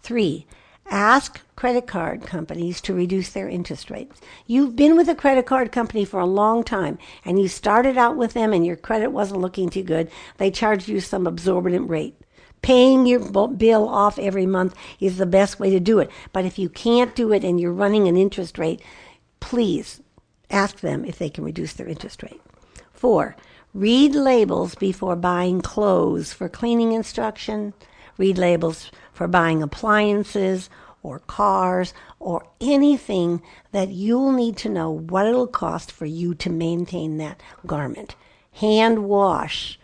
Three, 0.00 0.46
ask 0.90 1.40
credit 1.54 1.86
card 1.86 2.22
companies 2.22 2.80
to 2.80 2.94
reduce 2.94 3.30
their 3.30 3.48
interest 3.48 3.90
rates. 3.90 4.20
You've 4.46 4.74
been 4.74 4.96
with 4.96 5.08
a 5.08 5.14
credit 5.14 5.46
card 5.46 5.70
company 5.70 6.04
for 6.04 6.18
a 6.18 6.26
long 6.26 6.64
time 6.64 6.98
and 7.24 7.40
you 7.40 7.46
started 7.48 7.96
out 7.96 8.16
with 8.16 8.32
them 8.32 8.52
and 8.52 8.66
your 8.66 8.76
credit 8.76 9.10
wasn't 9.10 9.40
looking 9.40 9.68
too 9.68 9.84
good. 9.84 10.10
They 10.38 10.50
charged 10.50 10.88
you 10.88 11.00
some 11.00 11.26
absorbent 11.26 11.88
rate. 11.88 12.16
Paying 12.62 13.06
your 13.06 13.48
bill 13.48 13.88
off 13.88 14.18
every 14.18 14.46
month 14.46 14.74
is 15.00 15.18
the 15.18 15.26
best 15.26 15.58
way 15.60 15.70
to 15.70 15.80
do 15.80 15.98
it. 15.98 16.10
But 16.32 16.44
if 16.44 16.58
you 16.58 16.68
can't 16.68 17.14
do 17.14 17.32
it 17.32 17.44
and 17.44 17.60
you're 17.60 17.72
running 17.72 18.08
an 18.08 18.16
interest 18.16 18.56
rate, 18.56 18.80
please 19.40 20.00
ask 20.50 20.80
them 20.80 21.04
if 21.04 21.18
they 21.18 21.28
can 21.28 21.44
reduce 21.44 21.72
their 21.72 21.88
interest 21.88 22.22
rate. 22.22 22.40
Four, 22.92 23.36
Read 23.74 24.14
labels 24.14 24.74
before 24.74 25.16
buying 25.16 25.62
clothes 25.62 26.30
for 26.34 26.46
cleaning 26.46 26.92
instruction. 26.92 27.72
Read 28.18 28.36
labels 28.36 28.90
for 29.14 29.26
buying 29.26 29.62
appliances 29.62 30.68
or 31.02 31.20
cars 31.20 31.94
or 32.20 32.46
anything 32.60 33.40
that 33.70 33.88
you'll 33.88 34.30
need 34.30 34.58
to 34.58 34.68
know 34.68 34.90
what 34.90 35.26
it'll 35.26 35.46
cost 35.46 35.90
for 35.90 36.04
you 36.04 36.34
to 36.34 36.50
maintain 36.50 37.16
that 37.16 37.40
garment. 37.66 38.14
Hand 38.52 39.04
wash. 39.06 39.80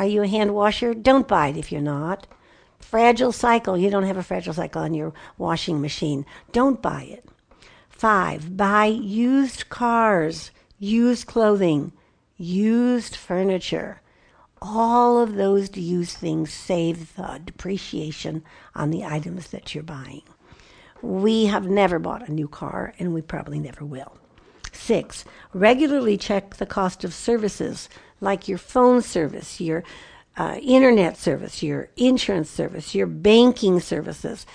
Are 0.00 0.06
you 0.06 0.22
a 0.22 0.26
hand 0.26 0.54
washer? 0.54 0.94
Don't 0.94 1.28
buy 1.28 1.48
it 1.48 1.58
if 1.58 1.70
you're 1.70 1.82
not. 1.82 2.26
Fragile 2.78 3.32
cycle. 3.32 3.76
You 3.76 3.90
don't 3.90 4.06
have 4.06 4.16
a 4.16 4.22
fragile 4.22 4.54
cycle 4.54 4.80
on 4.80 4.94
your 4.94 5.12
washing 5.36 5.82
machine. 5.82 6.24
Don't 6.52 6.80
buy 6.80 7.02
it. 7.02 7.28
Five, 7.90 8.56
buy 8.56 8.86
used 8.86 9.68
cars, 9.68 10.52
used 10.78 11.26
clothing, 11.26 11.92
used 12.38 13.14
furniture. 13.14 14.00
All 14.62 15.18
of 15.18 15.34
those 15.34 15.76
used 15.76 16.16
things 16.16 16.50
save 16.50 17.14
the 17.16 17.38
depreciation 17.44 18.42
on 18.74 18.90
the 18.90 19.04
items 19.04 19.48
that 19.48 19.74
you're 19.74 19.84
buying. 19.84 20.22
We 21.02 21.44
have 21.44 21.68
never 21.68 21.98
bought 21.98 22.26
a 22.26 22.32
new 22.32 22.48
car, 22.48 22.94
and 22.98 23.12
we 23.12 23.20
probably 23.20 23.60
never 23.60 23.84
will. 23.84 24.16
Six, 24.72 25.26
regularly 25.52 26.16
check 26.16 26.56
the 26.56 26.64
cost 26.64 27.04
of 27.04 27.12
services 27.12 27.90
like 28.20 28.48
your 28.48 28.58
phone 28.58 29.02
service, 29.02 29.60
your 29.60 29.84
uh, 30.36 30.58
internet 30.62 31.16
service, 31.16 31.62
your 31.62 31.90
insurance 31.96 32.50
service, 32.50 32.94
your 32.94 33.06
banking 33.06 33.80
services. 33.80 34.46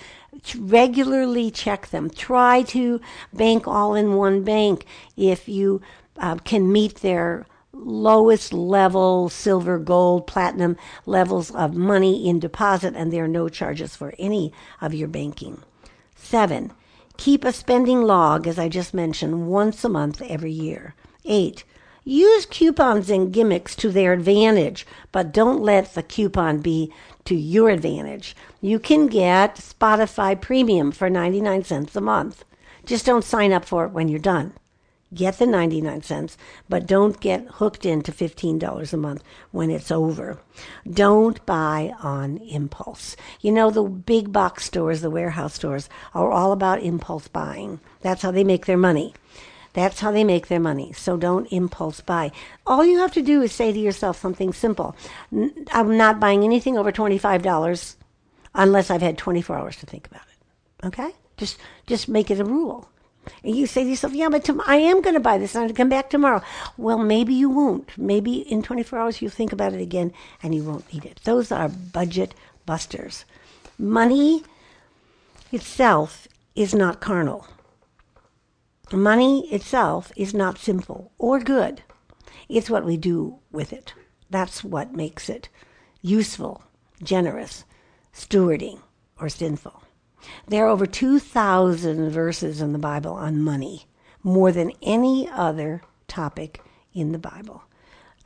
Regularly 0.56 1.50
check 1.50 1.88
them. 1.88 2.10
Try 2.10 2.62
to 2.62 3.00
bank 3.32 3.66
all 3.66 3.94
in 3.94 4.14
one 4.14 4.42
bank 4.44 4.84
if 5.16 5.48
you 5.48 5.80
uh, 6.18 6.36
can 6.36 6.70
meet 6.72 6.96
their 6.96 7.46
lowest 7.72 8.52
level 8.52 9.28
silver, 9.28 9.78
gold, 9.78 10.26
platinum 10.26 10.76
levels 11.04 11.50
of 11.50 11.74
money 11.74 12.28
in 12.28 12.40
deposit, 12.40 12.94
and 12.96 13.12
there 13.12 13.24
are 13.24 13.28
no 13.28 13.48
charges 13.48 13.94
for 13.94 14.14
any 14.18 14.52
of 14.80 14.94
your 14.94 15.08
banking. 15.08 15.62
Seven, 16.14 16.72
keep 17.16 17.44
a 17.44 17.52
spending 17.52 18.02
log, 18.02 18.46
as 18.46 18.58
I 18.58 18.68
just 18.68 18.94
mentioned, 18.94 19.48
once 19.48 19.84
a 19.84 19.88
month 19.88 20.22
every 20.22 20.52
year. 20.52 20.94
Eight, 21.24 21.64
use 22.06 22.46
coupons 22.46 23.10
and 23.10 23.32
gimmicks 23.32 23.76
to 23.76 23.90
their 23.90 24.14
advantage, 24.14 24.86
but 25.12 25.32
don't 25.32 25.60
let 25.60 25.94
the 25.94 26.02
coupon 26.02 26.60
be 26.60 26.92
to 27.24 27.34
your 27.34 27.68
advantage. 27.68 28.34
You 28.62 28.78
can 28.78 29.08
get 29.08 29.56
Spotify 29.56 30.40
Premium 30.40 30.92
for 30.92 31.10
99 31.10 31.64
cents 31.64 31.96
a 31.96 32.00
month. 32.00 32.44
Just 32.86 33.04
don't 33.04 33.24
sign 33.24 33.52
up 33.52 33.64
for 33.64 33.84
it 33.84 33.92
when 33.92 34.08
you're 34.08 34.20
done 34.20 34.54
get 35.14 35.38
the 35.38 35.46
99 35.46 36.02
cents, 36.02 36.36
but 36.68 36.86
don't 36.86 37.20
get 37.20 37.46
hooked 37.52 37.86
into 37.86 38.12
$15 38.12 38.92
a 38.92 38.96
month 38.96 39.22
when 39.50 39.70
it's 39.70 39.90
over. 39.90 40.38
Don't 40.88 41.44
buy 41.46 41.94
on 42.02 42.38
impulse. 42.38 43.16
You 43.40 43.52
know, 43.52 43.70
the 43.70 43.84
big 43.84 44.32
box 44.32 44.64
stores, 44.64 45.00
the 45.00 45.10
warehouse 45.10 45.54
stores, 45.54 45.88
are 46.14 46.30
all 46.30 46.52
about 46.52 46.82
impulse 46.82 47.28
buying. 47.28 47.80
That's 48.00 48.22
how 48.22 48.30
they 48.30 48.44
make 48.44 48.66
their 48.66 48.76
money. 48.76 49.14
That's 49.76 50.00
how 50.00 50.10
they 50.10 50.24
make 50.24 50.46
their 50.46 50.58
money. 50.58 50.94
So 50.94 51.18
don't 51.18 51.52
impulse 51.52 52.00
buy. 52.00 52.32
All 52.66 52.82
you 52.82 52.98
have 53.00 53.12
to 53.12 53.20
do 53.20 53.42
is 53.42 53.52
say 53.52 53.74
to 53.74 53.78
yourself 53.78 54.18
something 54.18 54.54
simple 54.54 54.96
I'm 55.70 55.98
not 55.98 56.18
buying 56.18 56.44
anything 56.44 56.78
over 56.78 56.90
$25 56.90 57.96
unless 58.54 58.90
I've 58.90 59.02
had 59.02 59.18
24 59.18 59.58
hours 59.58 59.76
to 59.76 59.84
think 59.84 60.06
about 60.06 60.22
it. 60.22 60.86
Okay? 60.86 61.10
Just, 61.36 61.58
just 61.86 62.08
make 62.08 62.30
it 62.30 62.40
a 62.40 62.44
rule. 62.44 62.88
And 63.44 63.54
you 63.54 63.66
say 63.66 63.84
to 63.84 63.90
yourself, 63.90 64.14
yeah, 64.14 64.30
but 64.30 64.44
tom- 64.44 64.62
I 64.66 64.76
am 64.76 65.02
going 65.02 65.12
to 65.12 65.20
buy 65.20 65.36
this. 65.36 65.54
I'm 65.54 65.64
going 65.64 65.68
to 65.68 65.74
come 65.74 65.90
back 65.90 66.08
tomorrow. 66.08 66.40
Well, 66.78 66.96
maybe 66.96 67.34
you 67.34 67.50
won't. 67.50 67.98
Maybe 67.98 68.50
in 68.50 68.62
24 68.62 68.98
hours 68.98 69.20
you'll 69.20 69.30
think 69.30 69.52
about 69.52 69.74
it 69.74 69.82
again 69.82 70.10
and 70.42 70.54
you 70.54 70.64
won't 70.64 70.90
need 70.90 71.04
it. 71.04 71.20
Those 71.24 71.52
are 71.52 71.68
budget 71.68 72.34
busters. 72.64 73.26
Money 73.78 74.42
itself 75.52 76.28
is 76.54 76.74
not 76.74 77.02
carnal. 77.02 77.46
Money 78.92 79.52
itself 79.52 80.12
is 80.16 80.32
not 80.32 80.58
simple 80.58 81.12
or 81.18 81.40
good. 81.40 81.82
It's 82.48 82.70
what 82.70 82.84
we 82.84 82.96
do 82.96 83.40
with 83.50 83.72
it. 83.72 83.94
That's 84.30 84.62
what 84.62 84.94
makes 84.94 85.28
it 85.28 85.48
useful, 86.02 86.62
generous, 87.02 87.64
stewarding, 88.12 88.80
or 89.20 89.28
sinful. 89.28 89.82
There 90.46 90.64
are 90.66 90.68
over 90.68 90.86
2,000 90.86 92.10
verses 92.10 92.60
in 92.60 92.72
the 92.72 92.78
Bible 92.78 93.12
on 93.14 93.42
money, 93.42 93.86
more 94.22 94.52
than 94.52 94.72
any 94.82 95.28
other 95.28 95.82
topic 96.06 96.62
in 96.94 97.12
the 97.12 97.18
Bible. 97.18 97.64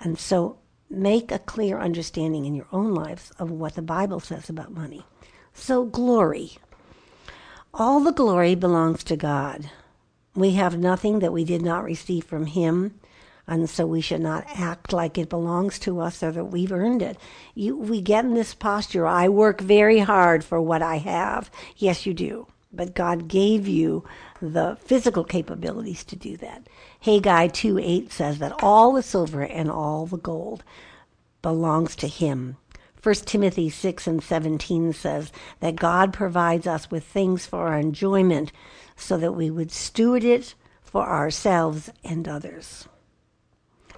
And 0.01 0.19
so 0.19 0.59
make 0.91 1.33
a 1.33 1.39
clear 1.39 1.79
understanding 1.79 2.45
in 2.45 2.55
your 2.55 2.69
own 2.73 2.95
lives 2.95 3.31
of 3.39 3.51
what 3.51 3.75
the 3.75 3.83
Bible 3.83 4.21
says 4.21 4.51
about 4.51 4.73
money. 4.73 5.05
So, 5.53 5.85
glory. 5.85 6.59
All 7.73 8.01
the 8.01 8.13
glory 8.13 8.55
belongs 8.55 9.05
to 9.05 9.17
God. 9.17 9.71
We 10.35 10.53
have 10.53 10.79
nothing 10.79 11.19
that 11.21 11.33
we 11.33 11.45
did 11.45 11.63
not 11.63 11.85
receive 11.85 12.25
from 12.25 12.47
Him. 12.47 13.01
And 13.47 13.69
so 13.69 13.85
we 13.85 14.01
should 14.01 14.21
not 14.21 14.45
act 14.47 14.93
like 14.93 15.19
it 15.19 15.29
belongs 15.29 15.79
to 15.81 16.01
us 16.01 16.23
or 16.23 16.31
that 16.31 16.45
we've 16.45 16.71
earned 16.71 17.03
it. 17.03 17.19
You, 17.55 17.77
we 17.77 18.01
get 18.01 18.25
in 18.25 18.35
this 18.35 18.55
posture 18.55 19.07
I 19.07 19.29
work 19.29 19.61
very 19.61 19.99
hard 19.99 20.45
for 20.45 20.61
what 20.61 20.83
I 20.83 20.99
have. 20.99 21.51
Yes, 21.77 22.07
you 22.07 22.15
do. 22.15 22.47
But 22.73 22.95
God 22.95 23.27
gave 23.27 23.67
you 23.67 24.05
the 24.41 24.79
physical 24.81 25.25
capabilities 25.25 26.05
to 26.05 26.17
do 26.17 26.37
that. 26.37 26.69
Haggai 27.01 27.49
2 27.49 27.79
8 27.81 28.13
says 28.13 28.39
that 28.39 28.63
all 28.63 28.93
the 28.93 29.03
silver 29.03 29.43
and 29.43 29.69
all 29.69 30.07
the 30.07 30.17
gold 30.17 30.63
belongs 31.43 31.97
to 31.97 32.07
Him. 32.07 32.57
1 33.03 33.15
Timothy 33.25 33.71
6 33.71 34.07
and 34.07 34.23
17 34.23 34.93
says 34.93 35.33
that 35.61 35.75
God 35.75 36.13
provides 36.13 36.67
us 36.67 36.91
with 36.91 37.03
things 37.03 37.47
for 37.47 37.67
our 37.67 37.79
enjoyment 37.79 38.53
so 39.01 39.17
that 39.17 39.33
we 39.33 39.51
would 39.51 39.73
steward 39.73 40.25
it 40.25 40.55
for 40.83 41.07
ourselves 41.09 41.91
and 42.05 42.29
others. 42.29 42.87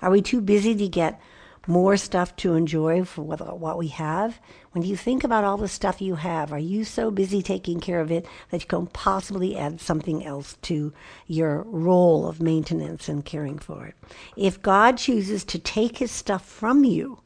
Are 0.01 0.11
we 0.11 0.23
too 0.23 0.41
busy 0.41 0.75
to 0.75 0.89
get 0.89 1.21
more 1.67 1.97
stuff 1.97 2.35
to 2.37 2.55
enjoy 2.55 3.05
for 3.05 3.23
what, 3.23 3.79
we 3.79 3.89
have? 3.89 4.41
When 4.73 4.85
you 4.85 4.97
think 4.97 5.23
about 5.23 5.45
all 5.45 5.57
the 5.57 5.69
stuff 5.69 6.01
you 6.01 6.17
have, 6.17 6.53
are 6.53 6.59
you 6.59 6.85
so 6.85 7.11
busy 7.11 7.41
taking 7.41 7.81
care 7.81 8.01
of 8.01 8.11
it 8.11 8.27
that 8.51 8.63
you 8.63 8.67
can't 8.67 8.93
possibly 8.93 9.57
add 9.57 9.81
something 9.81 10.25
else 10.25 10.57
to 10.63 10.93
your 11.27 11.63
role 11.63 12.27
of 12.27 12.43
maintenance 12.43 13.09
and 13.09 13.25
caring 13.25 13.59
for 13.59 13.87
it? 13.87 13.95
If 14.37 14.61
God 14.61 14.99
chooses 14.99 15.45
to 15.45 15.59
take 15.59 15.99
his 15.99 16.11
stuff 16.11 16.45
from 16.45 16.85
you, 16.85 17.21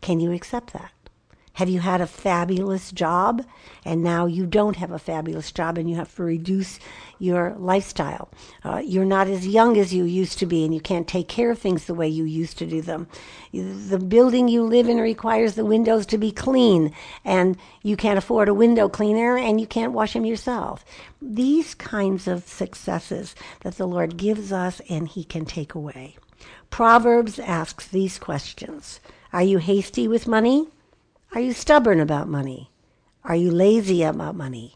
can 0.00 0.20
you 0.20 0.32
accept 0.32 0.72
that? 0.74 0.92
Have 1.60 1.68
you 1.68 1.80
had 1.80 2.00
a 2.00 2.06
fabulous 2.06 2.90
job 2.90 3.44
and 3.84 4.02
now 4.02 4.24
you 4.24 4.46
don't 4.46 4.76
have 4.76 4.92
a 4.92 4.98
fabulous 4.98 5.52
job 5.52 5.76
and 5.76 5.90
you 5.90 5.96
have 5.96 6.14
to 6.16 6.22
reduce 6.22 6.78
your 7.18 7.54
lifestyle? 7.58 8.30
Uh, 8.64 8.80
you're 8.82 9.04
not 9.04 9.28
as 9.28 9.46
young 9.46 9.76
as 9.76 9.92
you 9.92 10.04
used 10.04 10.38
to 10.38 10.46
be 10.46 10.64
and 10.64 10.72
you 10.72 10.80
can't 10.80 11.06
take 11.06 11.28
care 11.28 11.50
of 11.50 11.58
things 11.58 11.84
the 11.84 11.92
way 11.92 12.08
you 12.08 12.24
used 12.24 12.56
to 12.56 12.66
do 12.66 12.80
them. 12.80 13.08
The 13.52 13.98
building 13.98 14.48
you 14.48 14.62
live 14.62 14.88
in 14.88 14.96
requires 15.02 15.54
the 15.54 15.66
windows 15.66 16.06
to 16.06 16.16
be 16.16 16.32
clean 16.32 16.94
and 17.26 17.58
you 17.82 17.94
can't 17.94 18.16
afford 18.16 18.48
a 18.48 18.54
window 18.54 18.88
cleaner 18.88 19.36
and 19.36 19.60
you 19.60 19.66
can't 19.66 19.92
wash 19.92 20.14
them 20.14 20.24
yourself. 20.24 20.82
These 21.20 21.74
kinds 21.74 22.26
of 22.26 22.48
successes 22.48 23.34
that 23.64 23.76
the 23.76 23.86
Lord 23.86 24.16
gives 24.16 24.50
us 24.50 24.80
and 24.88 25.06
He 25.06 25.24
can 25.24 25.44
take 25.44 25.74
away. 25.74 26.16
Proverbs 26.70 27.38
asks 27.38 27.86
these 27.86 28.18
questions 28.18 28.98
Are 29.30 29.42
you 29.42 29.58
hasty 29.58 30.08
with 30.08 30.26
money? 30.26 30.68
Are 31.32 31.40
you 31.40 31.52
stubborn 31.52 32.00
about 32.00 32.26
money? 32.26 32.72
Are 33.22 33.36
you 33.36 33.52
lazy 33.52 34.02
about 34.02 34.34
money? 34.34 34.74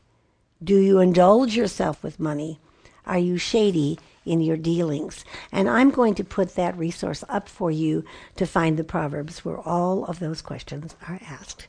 Do 0.63 0.77
you 0.77 1.01
indulge 1.01 1.57
yourself 1.57 2.01
with 2.01 2.21
money? 2.21 2.61
Are 3.05 3.19
you 3.19 3.39
shady 3.39 3.99
in 4.25 4.41
your 4.41 4.57
dealings? 4.57 5.25
And 5.51 5.69
I'm 5.69 5.91
going 5.91 6.15
to 6.15 6.23
put 6.23 6.55
that 6.55 6.79
resource 6.79 7.25
up 7.29 7.49
for 7.49 7.73
you 7.73 8.05
to 8.37 8.47
find 8.47 8.77
the 8.77 8.85
Proverbs 8.85 9.45
where 9.45 9.59
all 9.59 10.05
of 10.05 10.21
those 10.21 10.41
questions 10.41 10.95
are 11.09 11.19
asked. 11.29 11.67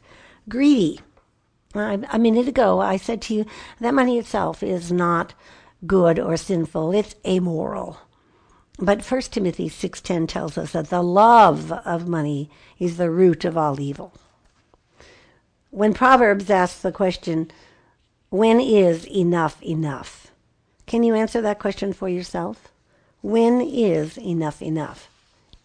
Greedy. 0.48 1.00
A 1.74 2.20
minute 2.20 2.48
ago, 2.48 2.80
I 2.80 2.98
said 2.98 3.24
to 3.24 3.34
you 3.34 3.46
that 3.80 3.96
money 3.96 4.20
itself 4.20 4.62
is 4.62 4.92
not 4.92 5.34
good 5.88 6.20
or 6.20 6.38
sinful, 6.38 6.92
it's 6.92 7.16
amoral. 7.26 7.98
But 8.78 9.04
1 9.04 9.32
Timothy 9.32 9.68
6:10 9.68 10.28
tells 10.28 10.60
us 10.60 10.74
that 10.74 10.92
the 10.92 11.02
love 11.02 11.72
of 11.72 12.08
money 12.08 12.52
is 12.78 12.98
the 12.98 13.10
root 13.10 13.46
of 13.46 13.58
all 13.58 13.80
evil 13.82 14.14
when 15.76 15.94
Proverbs 15.94 16.50
asks 16.50 16.82
the 16.82 16.92
question, 16.92 17.52
when 18.30 18.62
is 18.62 19.06
enough 19.08 19.62
enough? 19.62 20.32
Can 20.86 21.04
you 21.04 21.14
answer 21.16 21.42
that 21.42 21.60
question 21.60 21.92
for 21.92 22.08
yourself? 22.08 22.70
When 23.22 23.60
is 23.60 24.18
enough 24.18 24.62
enough? 24.62 25.10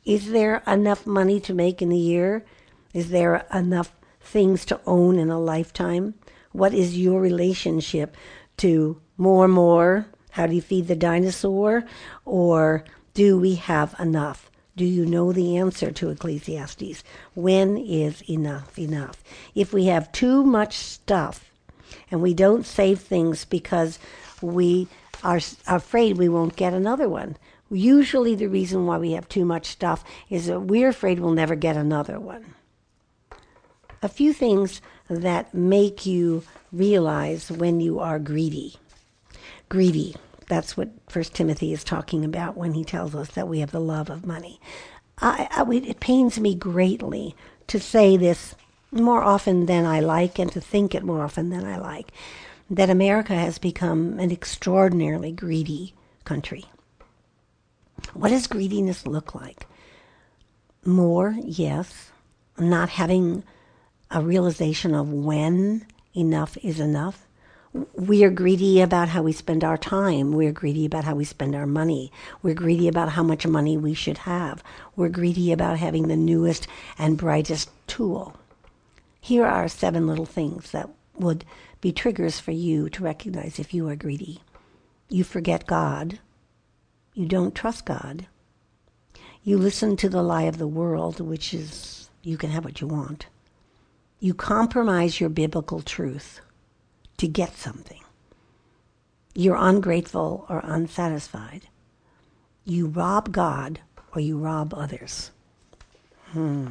Is 0.05 0.33
there 0.33 0.64
enough 0.67 1.07
money 1.07 1.38
to 1.38 1.55
make 1.55 1.81
in 1.81 1.93
a 1.93 1.97
year? 1.97 2.45
Is 2.93 3.11
there 3.11 3.47
enough 3.55 3.93
things 4.21 4.64
to 4.64 4.81
own 4.85 5.17
in 5.17 5.31
a 5.31 5.38
lifetime? 5.38 6.14
What 6.50 6.75
is 6.75 6.99
your 6.99 7.21
relationship 7.21 8.17
to 8.57 9.00
more, 9.17 9.47
more? 9.47 10.07
How 10.31 10.49
do 10.49 10.57
you 10.57 10.62
feed 10.62 10.88
the 10.88 10.97
dinosaur? 10.97 11.85
Or 12.25 12.83
do 13.14 13.38
we 13.38 13.55
have 13.55 13.95
enough? 14.00 14.50
Do 14.80 14.87
you 14.87 15.04
know 15.04 15.30
the 15.30 15.58
answer 15.58 15.90
to 15.90 16.08
Ecclesiastes? 16.08 17.04
When 17.34 17.76
is 17.76 18.22
enough 18.30 18.78
enough? 18.78 19.22
If 19.54 19.75
we 19.75 19.84
have 19.92 20.10
too 20.10 20.42
much 20.42 20.75
stuff, 20.75 21.50
And 22.10 22.22
we 22.22 22.32
don't 22.32 22.64
save 22.64 23.00
things 23.00 23.44
because 23.44 23.99
we 24.40 24.88
are 25.22 25.38
afraid 25.66 26.16
we 26.16 26.30
won't 26.30 26.56
get 26.56 26.72
another 26.72 27.10
one. 27.10 27.37
Usually, 27.70 28.34
the 28.34 28.46
reason 28.46 28.87
why 28.87 28.96
we 28.96 29.12
have 29.12 29.28
too 29.28 29.44
much 29.44 29.66
stuff 29.66 30.02
is 30.30 30.46
that 30.46 30.60
we're 30.60 30.88
afraid 30.88 31.20
we'll 31.20 31.32
never 31.32 31.56
get 31.56 31.76
another 31.76 32.18
one. 32.18 32.54
A 34.02 34.08
few 34.08 34.32
things 34.32 34.80
that 35.10 35.52
make 35.52 36.06
you 36.06 36.42
realize 36.72 37.50
when 37.50 37.80
you 37.80 37.99
are 37.99 38.18
greedy. 38.18 38.76
Greedy. 39.68 40.16
That's 40.50 40.76
what 40.76 40.88
First 41.09 41.33
Timothy 41.33 41.73
is 41.73 41.85
talking 41.85 42.25
about 42.25 42.57
when 42.57 42.73
he 42.73 42.83
tells 42.83 43.14
us 43.14 43.28
that 43.30 43.47
we 43.47 43.61
have 43.61 43.71
the 43.71 43.78
love 43.78 44.11
of 44.11 44.26
money. 44.26 44.61
I, 45.23 45.47
I, 45.49 45.75
it 45.76 46.00
pains 46.00 46.40
me 46.40 46.57
greatly 46.57 47.37
to 47.69 47.78
say 47.78 48.16
this 48.16 48.57
more 48.90 49.23
often 49.23 49.66
than 49.66 49.87
I 49.87 50.00
like 50.00 50.40
and 50.40 50.50
to 50.50 50.61
think 50.61 50.92
it 50.92 51.04
more 51.04 51.23
often 51.23 51.50
than 51.50 51.64
I 51.64 51.78
like 51.78 52.11
that 52.69 52.90
America 52.90 53.33
has 53.33 53.59
become 53.59 54.19
an 54.19 54.33
extraordinarily 54.33 55.30
greedy 55.30 55.95
country. 56.25 56.64
What 58.14 58.30
does 58.30 58.49
greediness 58.49 59.07
look 59.07 59.37
like? 59.37 59.69
More, 60.85 61.37
yes. 61.45 62.11
Not 62.59 62.88
having 62.88 63.45
a 64.11 64.21
realization 64.21 64.97
of 64.97 65.12
when 65.12 65.87
enough 66.12 66.59
is 66.61 66.80
enough. 66.80 67.25
We 67.73 68.25
are 68.25 68.31
greedy 68.31 68.81
about 68.81 69.11
how 69.11 69.23
we 69.23 69.33
spend 69.33 69.62
our 69.62 69.79
time. 69.79 70.33
We're 70.33 70.50
greedy 70.50 70.85
about 70.85 71.05
how 71.05 71.15
we 71.15 71.25
spend 71.25 71.55
our 71.55 71.67
money. 71.67 72.11
We're 72.43 72.55
greedy 72.55 72.89
about 72.89 73.11
how 73.11 73.23
much 73.23 73.47
money 73.47 73.77
we 73.77 73.95
should 73.95 74.19
have. 74.19 74.65
We're 74.97 75.09
greedy 75.09 75.53
about 75.53 75.79
having 75.79 76.09
the 76.09 76.17
newest 76.17 76.67
and 76.99 77.17
brightest 77.17 77.71
tool. 77.87 78.35
Here 79.21 79.47
are 79.47 79.69
seven 79.69 80.09
little 80.09 80.27
things 80.27 80.73
that 80.73 80.91
would 81.15 81.45
be 81.81 81.93
triggers 81.93 82.41
for 82.41 82.50
you 82.50 82.89
to 82.91 83.05
recognize 83.05 83.61
if 83.61 83.73
you 83.73 83.89
are 83.89 83.95
greedy. 83.97 84.41
You 85.09 85.23
forget 85.23 85.67
God. 85.67 86.19
You 87.15 87.27
don't 87.27 87.55
trust 87.55 87.85
God. 87.85 88.27
You 89.45 89.57
listen 89.59 89.97
to 89.99 90.09
the 90.09 90.23
lie 90.23 90.43
of 90.43 90.59
the 90.59 90.67
world, 90.67 91.21
which 91.21 91.55
is 91.55 92.11
you 92.25 92.37
can 92.37 92.50
have 92.50 92.65
what 92.65 92.81
you 92.81 92.89
want. 92.89 93.27
You 94.19 94.35
compromise 94.35 95.21
your 95.21 95.31
biblical 95.31 95.83
truth 95.83 96.41
to 97.21 97.29
get 97.29 97.55
something. 97.55 98.00
You're 99.35 99.59
ungrateful 99.59 100.47
or 100.49 100.62
unsatisfied. 100.65 101.69
You 102.65 102.87
rob 102.87 103.31
God 103.31 103.81
or 104.15 104.23
you 104.23 104.39
rob 104.39 104.73
others. 104.73 105.31
Hmm. 106.33 106.69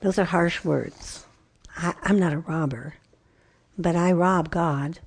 Those 0.00 0.18
are 0.18 0.26
harsh 0.26 0.62
words. 0.62 1.24
I, 1.74 1.94
I'm 2.02 2.18
not 2.18 2.34
a 2.34 2.38
robber, 2.40 2.96
but 3.78 3.96
I 3.96 4.12
rob 4.12 4.50
God 4.50 4.98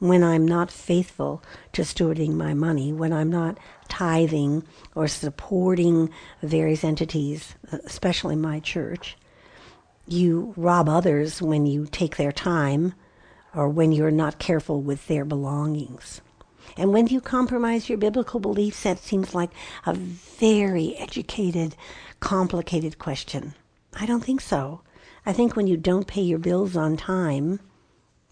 when 0.00 0.24
I'm 0.24 0.44
not 0.44 0.72
faithful 0.72 1.40
to 1.74 1.82
stewarding 1.82 2.32
my 2.32 2.52
money, 2.52 2.92
when 2.92 3.12
I'm 3.12 3.30
not 3.30 3.58
tithing 3.88 4.64
or 4.96 5.06
supporting 5.06 6.10
various 6.42 6.82
entities, 6.82 7.54
especially 7.70 8.34
my 8.34 8.58
church. 8.58 9.16
You 10.08 10.52
rob 10.56 10.88
others 10.88 11.40
when 11.40 11.64
you 11.64 11.86
take 11.86 12.16
their 12.16 12.32
time 12.32 12.94
or 13.54 13.68
when 13.68 13.92
you're 13.92 14.10
not 14.10 14.38
careful 14.38 14.80
with 14.80 15.06
their 15.06 15.24
belongings. 15.24 16.20
And 16.76 16.92
when 16.92 17.08
you 17.08 17.20
compromise 17.20 17.88
your 17.88 17.98
biblical 17.98 18.40
beliefs, 18.40 18.82
that 18.84 18.98
seems 18.98 19.34
like 19.34 19.50
a 19.86 19.94
very 19.94 20.96
educated, 20.96 21.74
complicated 22.20 22.98
question. 22.98 23.54
I 23.94 24.06
don't 24.06 24.24
think 24.24 24.40
so. 24.40 24.82
I 25.26 25.32
think 25.32 25.56
when 25.56 25.66
you 25.66 25.76
don't 25.76 26.06
pay 26.06 26.22
your 26.22 26.38
bills 26.38 26.76
on 26.76 26.96
time, 26.96 27.60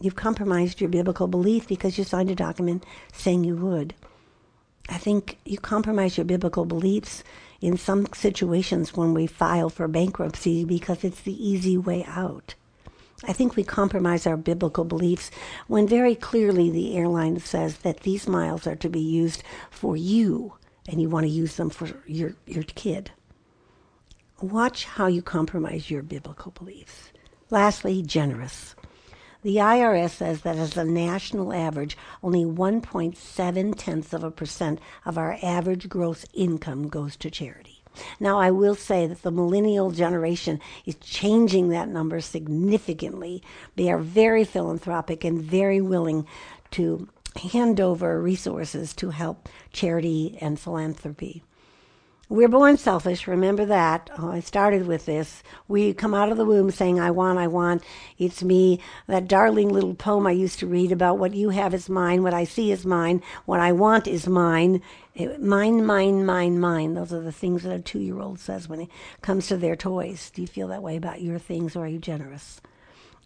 you've 0.01 0.17
compromised 0.17 0.81
your 0.81 0.91
biblical 0.91 1.27
belief 1.27 1.67
because 1.69 1.99
you 1.99 2.05
signed 2.05 2.31
a 2.31 2.35
document 2.35 2.85
saying 3.13 3.45
you 3.45 3.57
would. 3.57 3.95
I 4.89 4.97
think 4.97 5.39
you 5.45 5.59
compromise 5.59 6.17
your 6.17 6.25
biblical 6.25 6.65
beliefs 6.65 7.23
in 7.61 7.77
some 7.77 8.07
situations 8.15 8.97
when 8.97 9.13
we 9.13 9.27
file 9.27 9.69
for 9.69 9.87
bankruptcy 9.89 10.65
because 10.65 11.05
it's 11.05 11.21
the 11.21 11.47
easy 11.47 11.77
way 11.77 12.05
out. 12.07 12.55
I 13.25 13.33
think 13.33 13.57
we 13.57 13.65
compromise 13.65 14.27
our 14.27 14.37
biblical 14.37 14.85
beliefs 14.85 15.31
when 15.67 15.89
very 15.89 16.15
clearly 16.15 16.71
the 16.71 16.97
airline 16.97 17.41
says 17.41 17.79
that 17.79 18.01
these 18.01 18.29
miles 18.29 18.67
are 18.67 18.77
to 18.77 18.89
be 18.89 19.01
used 19.01 19.43
for 19.71 19.97
you 19.97 20.55
and 20.87 21.01
you 21.01 21.09
want 21.09 21.25
to 21.25 21.31
use 21.31 21.57
them 21.57 21.69
for 21.69 21.89
your, 22.07 22.35
your 22.47 22.63
kid. 22.63 23.11
Watch 24.41 24.85
how 24.85 25.07
you 25.09 25.21
compromise 25.21 25.91
your 25.91 26.03
biblical 26.03 26.53
beliefs. 26.53 27.11
Lastly, 27.51 28.03
generous. 28.03 28.77
The 29.43 29.57
IRS 29.57 30.11
says 30.11 30.43
that 30.43 30.57
as 30.57 30.77
a 30.77 30.85
national 30.85 31.53
average, 31.53 31.97
only 32.23 32.45
1.7 32.45 33.75
tenths 33.77 34.13
of 34.13 34.25
a 34.25 34.31
percent 34.31 34.81
of 35.05 35.19
our 35.19 35.39
average 35.43 35.89
gross 35.89 36.25
income 36.35 36.89
goes 36.89 37.17
to 37.17 37.31
charity. 37.31 37.68
Now, 38.21 38.39
I 38.39 38.51
will 38.51 38.75
say 38.75 39.07
that 39.07 39.23
the 39.23 39.31
millennial 39.31 39.91
generation 39.91 40.61
is 40.87 40.97
changing 40.97 41.69
that 41.69 41.89
number 41.89 42.21
significantly. 42.21 43.43
They 43.77 43.91
are 43.91 43.99
very 43.99 44.45
philanthropic 44.45 45.25
and 45.25 45.41
very 45.41 45.81
willing 45.81 46.27
to 46.73 47.09
hand 47.53 47.81
over 47.81 48.21
resources 48.21 48.93
to 48.95 49.11
help 49.11 49.49
charity 49.73 50.39
and 50.41 50.59
philanthropy. 50.59 51.43
We're 52.31 52.49
born 52.49 52.77
selfish, 52.77 53.27
remember 53.27 53.65
that. 53.65 54.11
Oh, 54.19 54.31
I 54.31 54.41
started 54.41 54.87
with 54.87 55.07
this. 55.07 55.43
We 55.67 55.95
come 55.95 56.13
out 56.13 56.31
of 56.31 56.37
the 56.37 56.45
womb 56.45 56.71
saying, 56.71 57.01
I 57.01 57.11
want, 57.11 57.39
I 57.39 57.47
want, 57.47 57.83
it's 58.19 58.43
me. 58.43 58.81
That 59.07 59.29
darling 59.29 59.71
little 59.71 59.95
poem 59.95 60.27
I 60.27 60.33
used 60.33 60.59
to 60.59 60.67
read 60.67 60.93
about 60.93 61.17
what 61.17 61.33
you 61.33 61.49
have 61.49 61.73
is 61.73 61.89
mine, 61.89 62.23
what 62.23 62.35
I 62.35 62.45
see 62.45 62.71
is 62.71 62.85
mine, 62.85 63.23
what 63.47 63.61
I 63.61 63.73
want 63.73 64.07
is 64.07 64.29
mine. 64.29 64.83
It, 65.15 65.41
mine, 65.41 65.87
mine, 65.87 66.27
mine, 66.27 66.61
mine. 66.61 66.93
Those 66.93 67.15
are 67.15 67.23
the 67.23 67.33
things 67.33 67.63
that 67.63 67.75
a 67.75 67.81
two 67.81 67.99
year 67.99 68.21
old 68.21 68.41
says 68.41 68.69
when 68.69 68.83
it 68.83 68.91
comes 69.23 69.47
to 69.47 69.57
their 69.57 69.75
toys. 69.75 70.29
Do 70.29 70.43
you 70.43 70.49
feel 70.49 70.69
that 70.69 70.83
way 70.83 70.99
about 70.99 71.23
your 71.23 71.39
things 71.39 71.77
or 71.77 71.87
are 71.87 71.89
you 71.89 71.99
generous? 71.99 72.61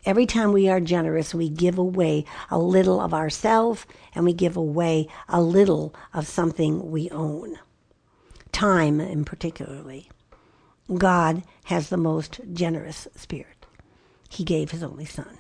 Every 0.07 0.27
time 0.27 0.53
we 0.53 0.69
are 0.69 0.81
generous, 0.81 1.35
we 1.35 1.49
give 1.49 1.77
away 1.77 2.25
a 2.53 2.59
little 2.59 3.01
of 3.01 3.13
ourselves 3.13 3.85
and 4.15 4.25
we 4.25 4.33
give 4.33 4.57
away 4.57 5.09
a 5.29 5.43
little 5.43 5.93
of 6.15 6.29
something 6.29 6.93
we 6.93 7.11
own 7.11 7.59
time 8.53 9.01
in 9.01 9.25
particularly. 9.25 10.11
God 10.95 11.43
has 11.65 11.89
the 11.89 11.97
most 11.97 12.41
generous 12.53 13.09
spirit. 13.17 13.67
He 14.29 14.45
gave 14.45 14.71
his 14.71 14.83
only 14.83 15.05
son. 15.05 15.39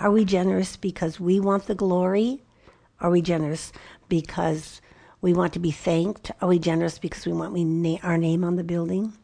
Are 0.00 0.10
we 0.10 0.24
generous 0.24 0.76
because 0.76 1.20
we 1.20 1.40
want 1.40 1.66
the 1.66 1.74
glory? 1.74 2.42
Are 3.00 3.10
we 3.10 3.22
generous 3.22 3.72
because 4.08 4.80
we 5.20 5.32
want 5.32 5.52
to 5.54 5.58
be 5.58 5.70
thanked? 5.70 6.30
Are 6.40 6.48
we 6.48 6.58
generous 6.58 6.98
because 6.98 7.26
we 7.26 7.32
want 7.32 7.52
we 7.52 7.64
na- 7.64 7.98
our 8.02 8.18
name 8.18 8.44
on 8.44 8.56
the 8.56 8.64
building? 8.64 9.14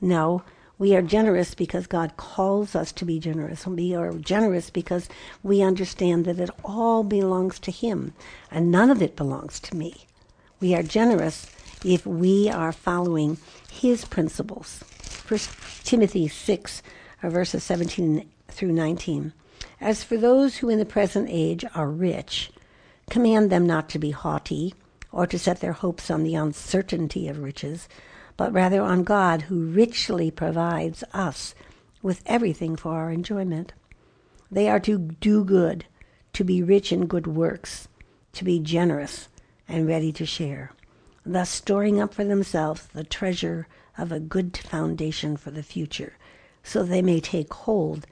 No, 0.00 0.42
we 0.78 0.94
are 0.96 1.02
generous 1.02 1.54
because 1.54 1.86
God 1.86 2.16
calls 2.16 2.74
us 2.74 2.92
to 2.92 3.04
be 3.04 3.18
generous. 3.18 3.66
We 3.66 3.94
are 3.94 4.12
generous 4.12 4.70
because 4.70 5.08
we 5.42 5.62
understand 5.62 6.24
that 6.24 6.40
it 6.40 6.50
all 6.64 7.04
belongs 7.04 7.58
to 7.60 7.70
Him 7.70 8.14
and 8.50 8.70
none 8.70 8.90
of 8.90 9.02
it 9.02 9.16
belongs 9.16 9.60
to 9.60 9.76
me. 9.76 10.06
We 10.60 10.74
are 10.74 10.82
generous 10.82 11.46
if 11.86 12.04
we 12.04 12.50
are 12.50 12.70
following 12.70 13.38
his 13.70 14.04
principles. 14.04 14.84
First 14.98 15.50
Timothy 15.86 16.28
6, 16.28 16.82
uh, 17.22 17.30
verses 17.30 17.64
17 17.64 18.28
through 18.48 18.72
19. 18.72 19.32
As 19.80 20.04
for 20.04 20.18
those 20.18 20.58
who 20.58 20.68
in 20.68 20.78
the 20.78 20.84
present 20.84 21.28
age 21.30 21.64
are 21.74 21.88
rich, 21.88 22.50
command 23.08 23.48
them 23.48 23.66
not 23.66 23.88
to 23.88 23.98
be 23.98 24.10
haughty 24.10 24.74
or 25.10 25.26
to 25.26 25.38
set 25.38 25.60
their 25.60 25.72
hopes 25.72 26.10
on 26.10 26.24
the 26.24 26.34
uncertainty 26.34 27.26
of 27.26 27.38
riches, 27.38 27.88
but 28.36 28.52
rather 28.52 28.82
on 28.82 29.02
God 29.02 29.42
who 29.42 29.64
richly 29.64 30.30
provides 30.30 31.02
us 31.14 31.54
with 32.02 32.22
everything 32.26 32.76
for 32.76 32.92
our 32.92 33.10
enjoyment. 33.10 33.72
They 34.50 34.68
are 34.68 34.80
to 34.80 34.98
do 34.98 35.42
good, 35.42 35.86
to 36.34 36.44
be 36.44 36.62
rich 36.62 36.92
in 36.92 37.06
good 37.06 37.26
works, 37.26 37.88
to 38.34 38.44
be 38.44 38.58
generous 38.58 39.28
and 39.70 39.86
ready 39.86 40.12
to 40.12 40.26
share, 40.26 40.72
thus 41.24 41.48
storing 41.48 42.00
up 42.00 42.12
for 42.12 42.24
themselves 42.24 42.88
the 42.88 43.04
treasure 43.04 43.68
of 43.96 44.10
a 44.10 44.20
good 44.20 44.56
foundation 44.56 45.36
for 45.36 45.50
the 45.50 45.62
future, 45.62 46.14
so 46.62 46.82
they 46.82 47.00
may 47.00 47.20
take 47.20 47.52
hold 47.54 48.06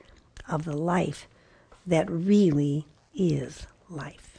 of 0.48 0.64
the 0.64 0.76
life 0.76 1.26
that 1.86 2.08
really 2.10 2.86
is 3.14 3.66
life. 3.90 4.38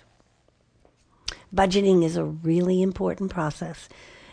Budgeting 1.54 2.04
is 2.04 2.16
a 2.16 2.24
really 2.24 2.82
important 2.82 3.32
process. 3.32 3.90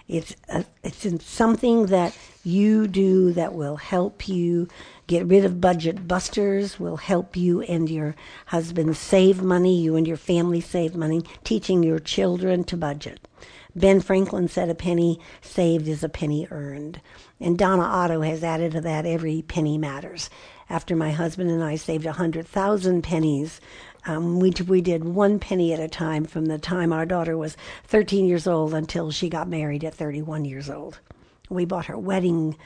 It's 0.08 0.36
a, 0.48 0.64
it's 0.84 1.24
something 1.24 1.86
that 1.86 2.16
you 2.44 2.86
do 2.86 3.32
that 3.32 3.54
will 3.54 3.76
help 3.76 4.28
you 4.28 4.68
get 5.08 5.26
rid 5.26 5.44
of 5.44 5.60
budget 5.60 6.06
busters, 6.06 6.78
will 6.78 6.96
help 6.98 7.36
you 7.36 7.62
and 7.62 7.90
your 7.90 8.14
husband 8.46 8.96
save 8.96 9.42
money, 9.42 9.80
you 9.80 9.96
and 9.96 10.06
your 10.06 10.16
family 10.16 10.60
save 10.60 10.94
money, 10.94 11.22
teaching 11.44 11.82
your 11.82 11.98
children 11.98 12.62
to 12.64 12.76
budget. 12.76 13.26
Ben 13.74 14.00
Franklin 14.00 14.48
said 14.48 14.70
a 14.70 14.74
penny 14.74 15.20
saved 15.42 15.86
is 15.88 16.02
a 16.02 16.08
penny 16.08 16.46
earned. 16.50 17.00
And 17.40 17.58
Donna 17.58 17.82
Otto 17.82 18.22
has 18.22 18.42
added 18.42 18.72
to 18.72 18.80
that 18.82 19.04
every 19.04 19.42
penny 19.42 19.76
matters. 19.76 20.30
after 20.68 20.96
my 20.96 21.12
husband 21.12 21.50
and 21.50 21.62
I 21.62 21.76
saved 21.76 22.06
a 22.06 22.12
hundred 22.12 22.46
thousand 22.46 23.02
pennies. 23.02 23.60
Um, 24.06 24.38
we 24.38 24.52
we 24.66 24.80
did 24.80 25.04
one 25.04 25.40
penny 25.40 25.72
at 25.72 25.80
a 25.80 25.88
time 25.88 26.24
from 26.26 26.46
the 26.46 26.58
time 26.58 26.92
our 26.92 27.04
daughter 27.04 27.36
was 27.36 27.56
13 27.84 28.24
years 28.24 28.46
old 28.46 28.72
until 28.72 29.10
she 29.10 29.28
got 29.28 29.48
married 29.48 29.82
at 29.82 29.94
31 29.94 30.44
years 30.44 30.70
old. 30.70 31.00
We 31.48 31.64
bought 31.64 31.86
her 31.86 31.98
wedding 31.98 32.56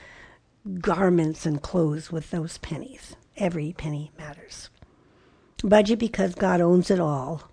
garments 0.81 1.47
and 1.47 1.63
clothes 1.63 2.13
with 2.13 2.31
those 2.31 2.59
pennies. 2.59 3.17
Every 3.37 3.73
penny 3.73 4.11
matters. 4.19 4.69
Budget 5.65 5.99
because 5.99 6.35
God 6.35 6.61
owns 6.61 6.91
it 6.91 7.01
all. 7.01 7.51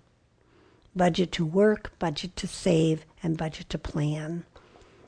Budget 0.93 1.31
to 1.33 1.45
work, 1.45 1.91
budget 1.99 2.35
to 2.37 2.47
save, 2.47 3.05
and 3.23 3.37
budget 3.37 3.69
to 3.69 3.77
plan. 3.77 4.45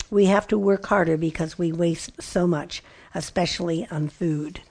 We 0.10 0.26
have 0.26 0.48
to 0.48 0.58
work 0.58 0.86
harder 0.86 1.18
because 1.18 1.58
we 1.58 1.72
waste 1.72 2.22
so 2.22 2.48
much, 2.48 2.82
especially 3.14 3.88
on 3.92 4.08
food. 4.08 4.62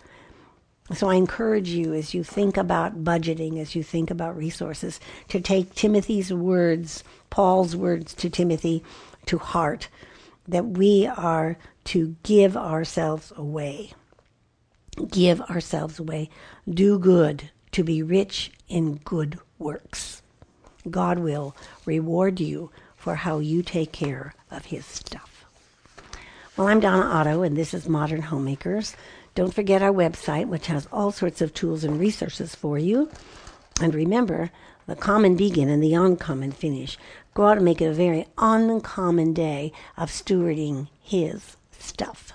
So 0.94 1.08
I 1.08 1.16
encourage 1.16 1.68
you 1.68 1.92
as 1.92 2.14
you 2.14 2.24
think 2.24 2.56
about 2.56 3.04
budgeting, 3.04 3.58
as 3.58 3.74
you 3.74 3.82
think 3.82 4.10
about 4.10 4.36
resources, 4.36 5.00
to 5.28 5.40
take 5.40 5.74
Timothy's 5.74 6.32
words, 6.32 7.04
Paul's 7.28 7.76
words 7.76 8.14
to 8.14 8.30
Timothy, 8.30 8.82
to 9.26 9.38
heart, 9.38 9.88
that 10.46 10.64
we 10.64 11.06
are 11.06 11.58
to 11.84 12.16
give 12.22 12.56
ourselves 12.56 13.32
away. 13.36 13.92
Give 15.10 15.42
ourselves 15.42 15.98
away. 15.98 16.30
Do 16.68 16.98
good 16.98 17.50
to 17.72 17.84
be 17.84 18.02
rich 18.02 18.50
in 18.68 18.96
good 18.96 19.38
works. 19.58 20.22
God 20.90 21.18
will 21.18 21.54
reward 21.84 22.40
you 22.40 22.70
for 22.96 23.14
how 23.16 23.40
you 23.40 23.62
take 23.62 23.92
care 23.92 24.34
of 24.50 24.66
his 24.66 24.86
stuff. 24.86 25.44
Well, 26.56 26.66
I'm 26.66 26.80
Donna 26.80 27.04
Otto, 27.04 27.42
and 27.42 27.56
this 27.56 27.72
is 27.72 27.88
Modern 27.88 28.22
Homemakers. 28.22 28.96
Don't 29.38 29.54
forget 29.54 29.82
our 29.82 29.92
website, 29.92 30.48
which 30.48 30.66
has 30.66 30.88
all 30.90 31.12
sorts 31.12 31.40
of 31.40 31.54
tools 31.54 31.84
and 31.84 32.00
resources 32.00 32.56
for 32.56 32.76
you. 32.76 33.08
And 33.80 33.94
remember, 33.94 34.50
the 34.88 34.96
common 34.96 35.36
begin 35.36 35.68
and 35.68 35.80
the 35.80 35.94
uncommon 35.94 36.50
finish. 36.50 36.98
Go 37.34 37.46
out 37.46 37.58
and 37.58 37.64
make 37.64 37.80
it 37.80 37.84
a 37.84 37.92
very 37.92 38.26
uncommon 38.36 39.34
day 39.34 39.72
of 39.96 40.10
stewarding 40.10 40.88
His 41.00 41.56
stuff. 41.78 42.32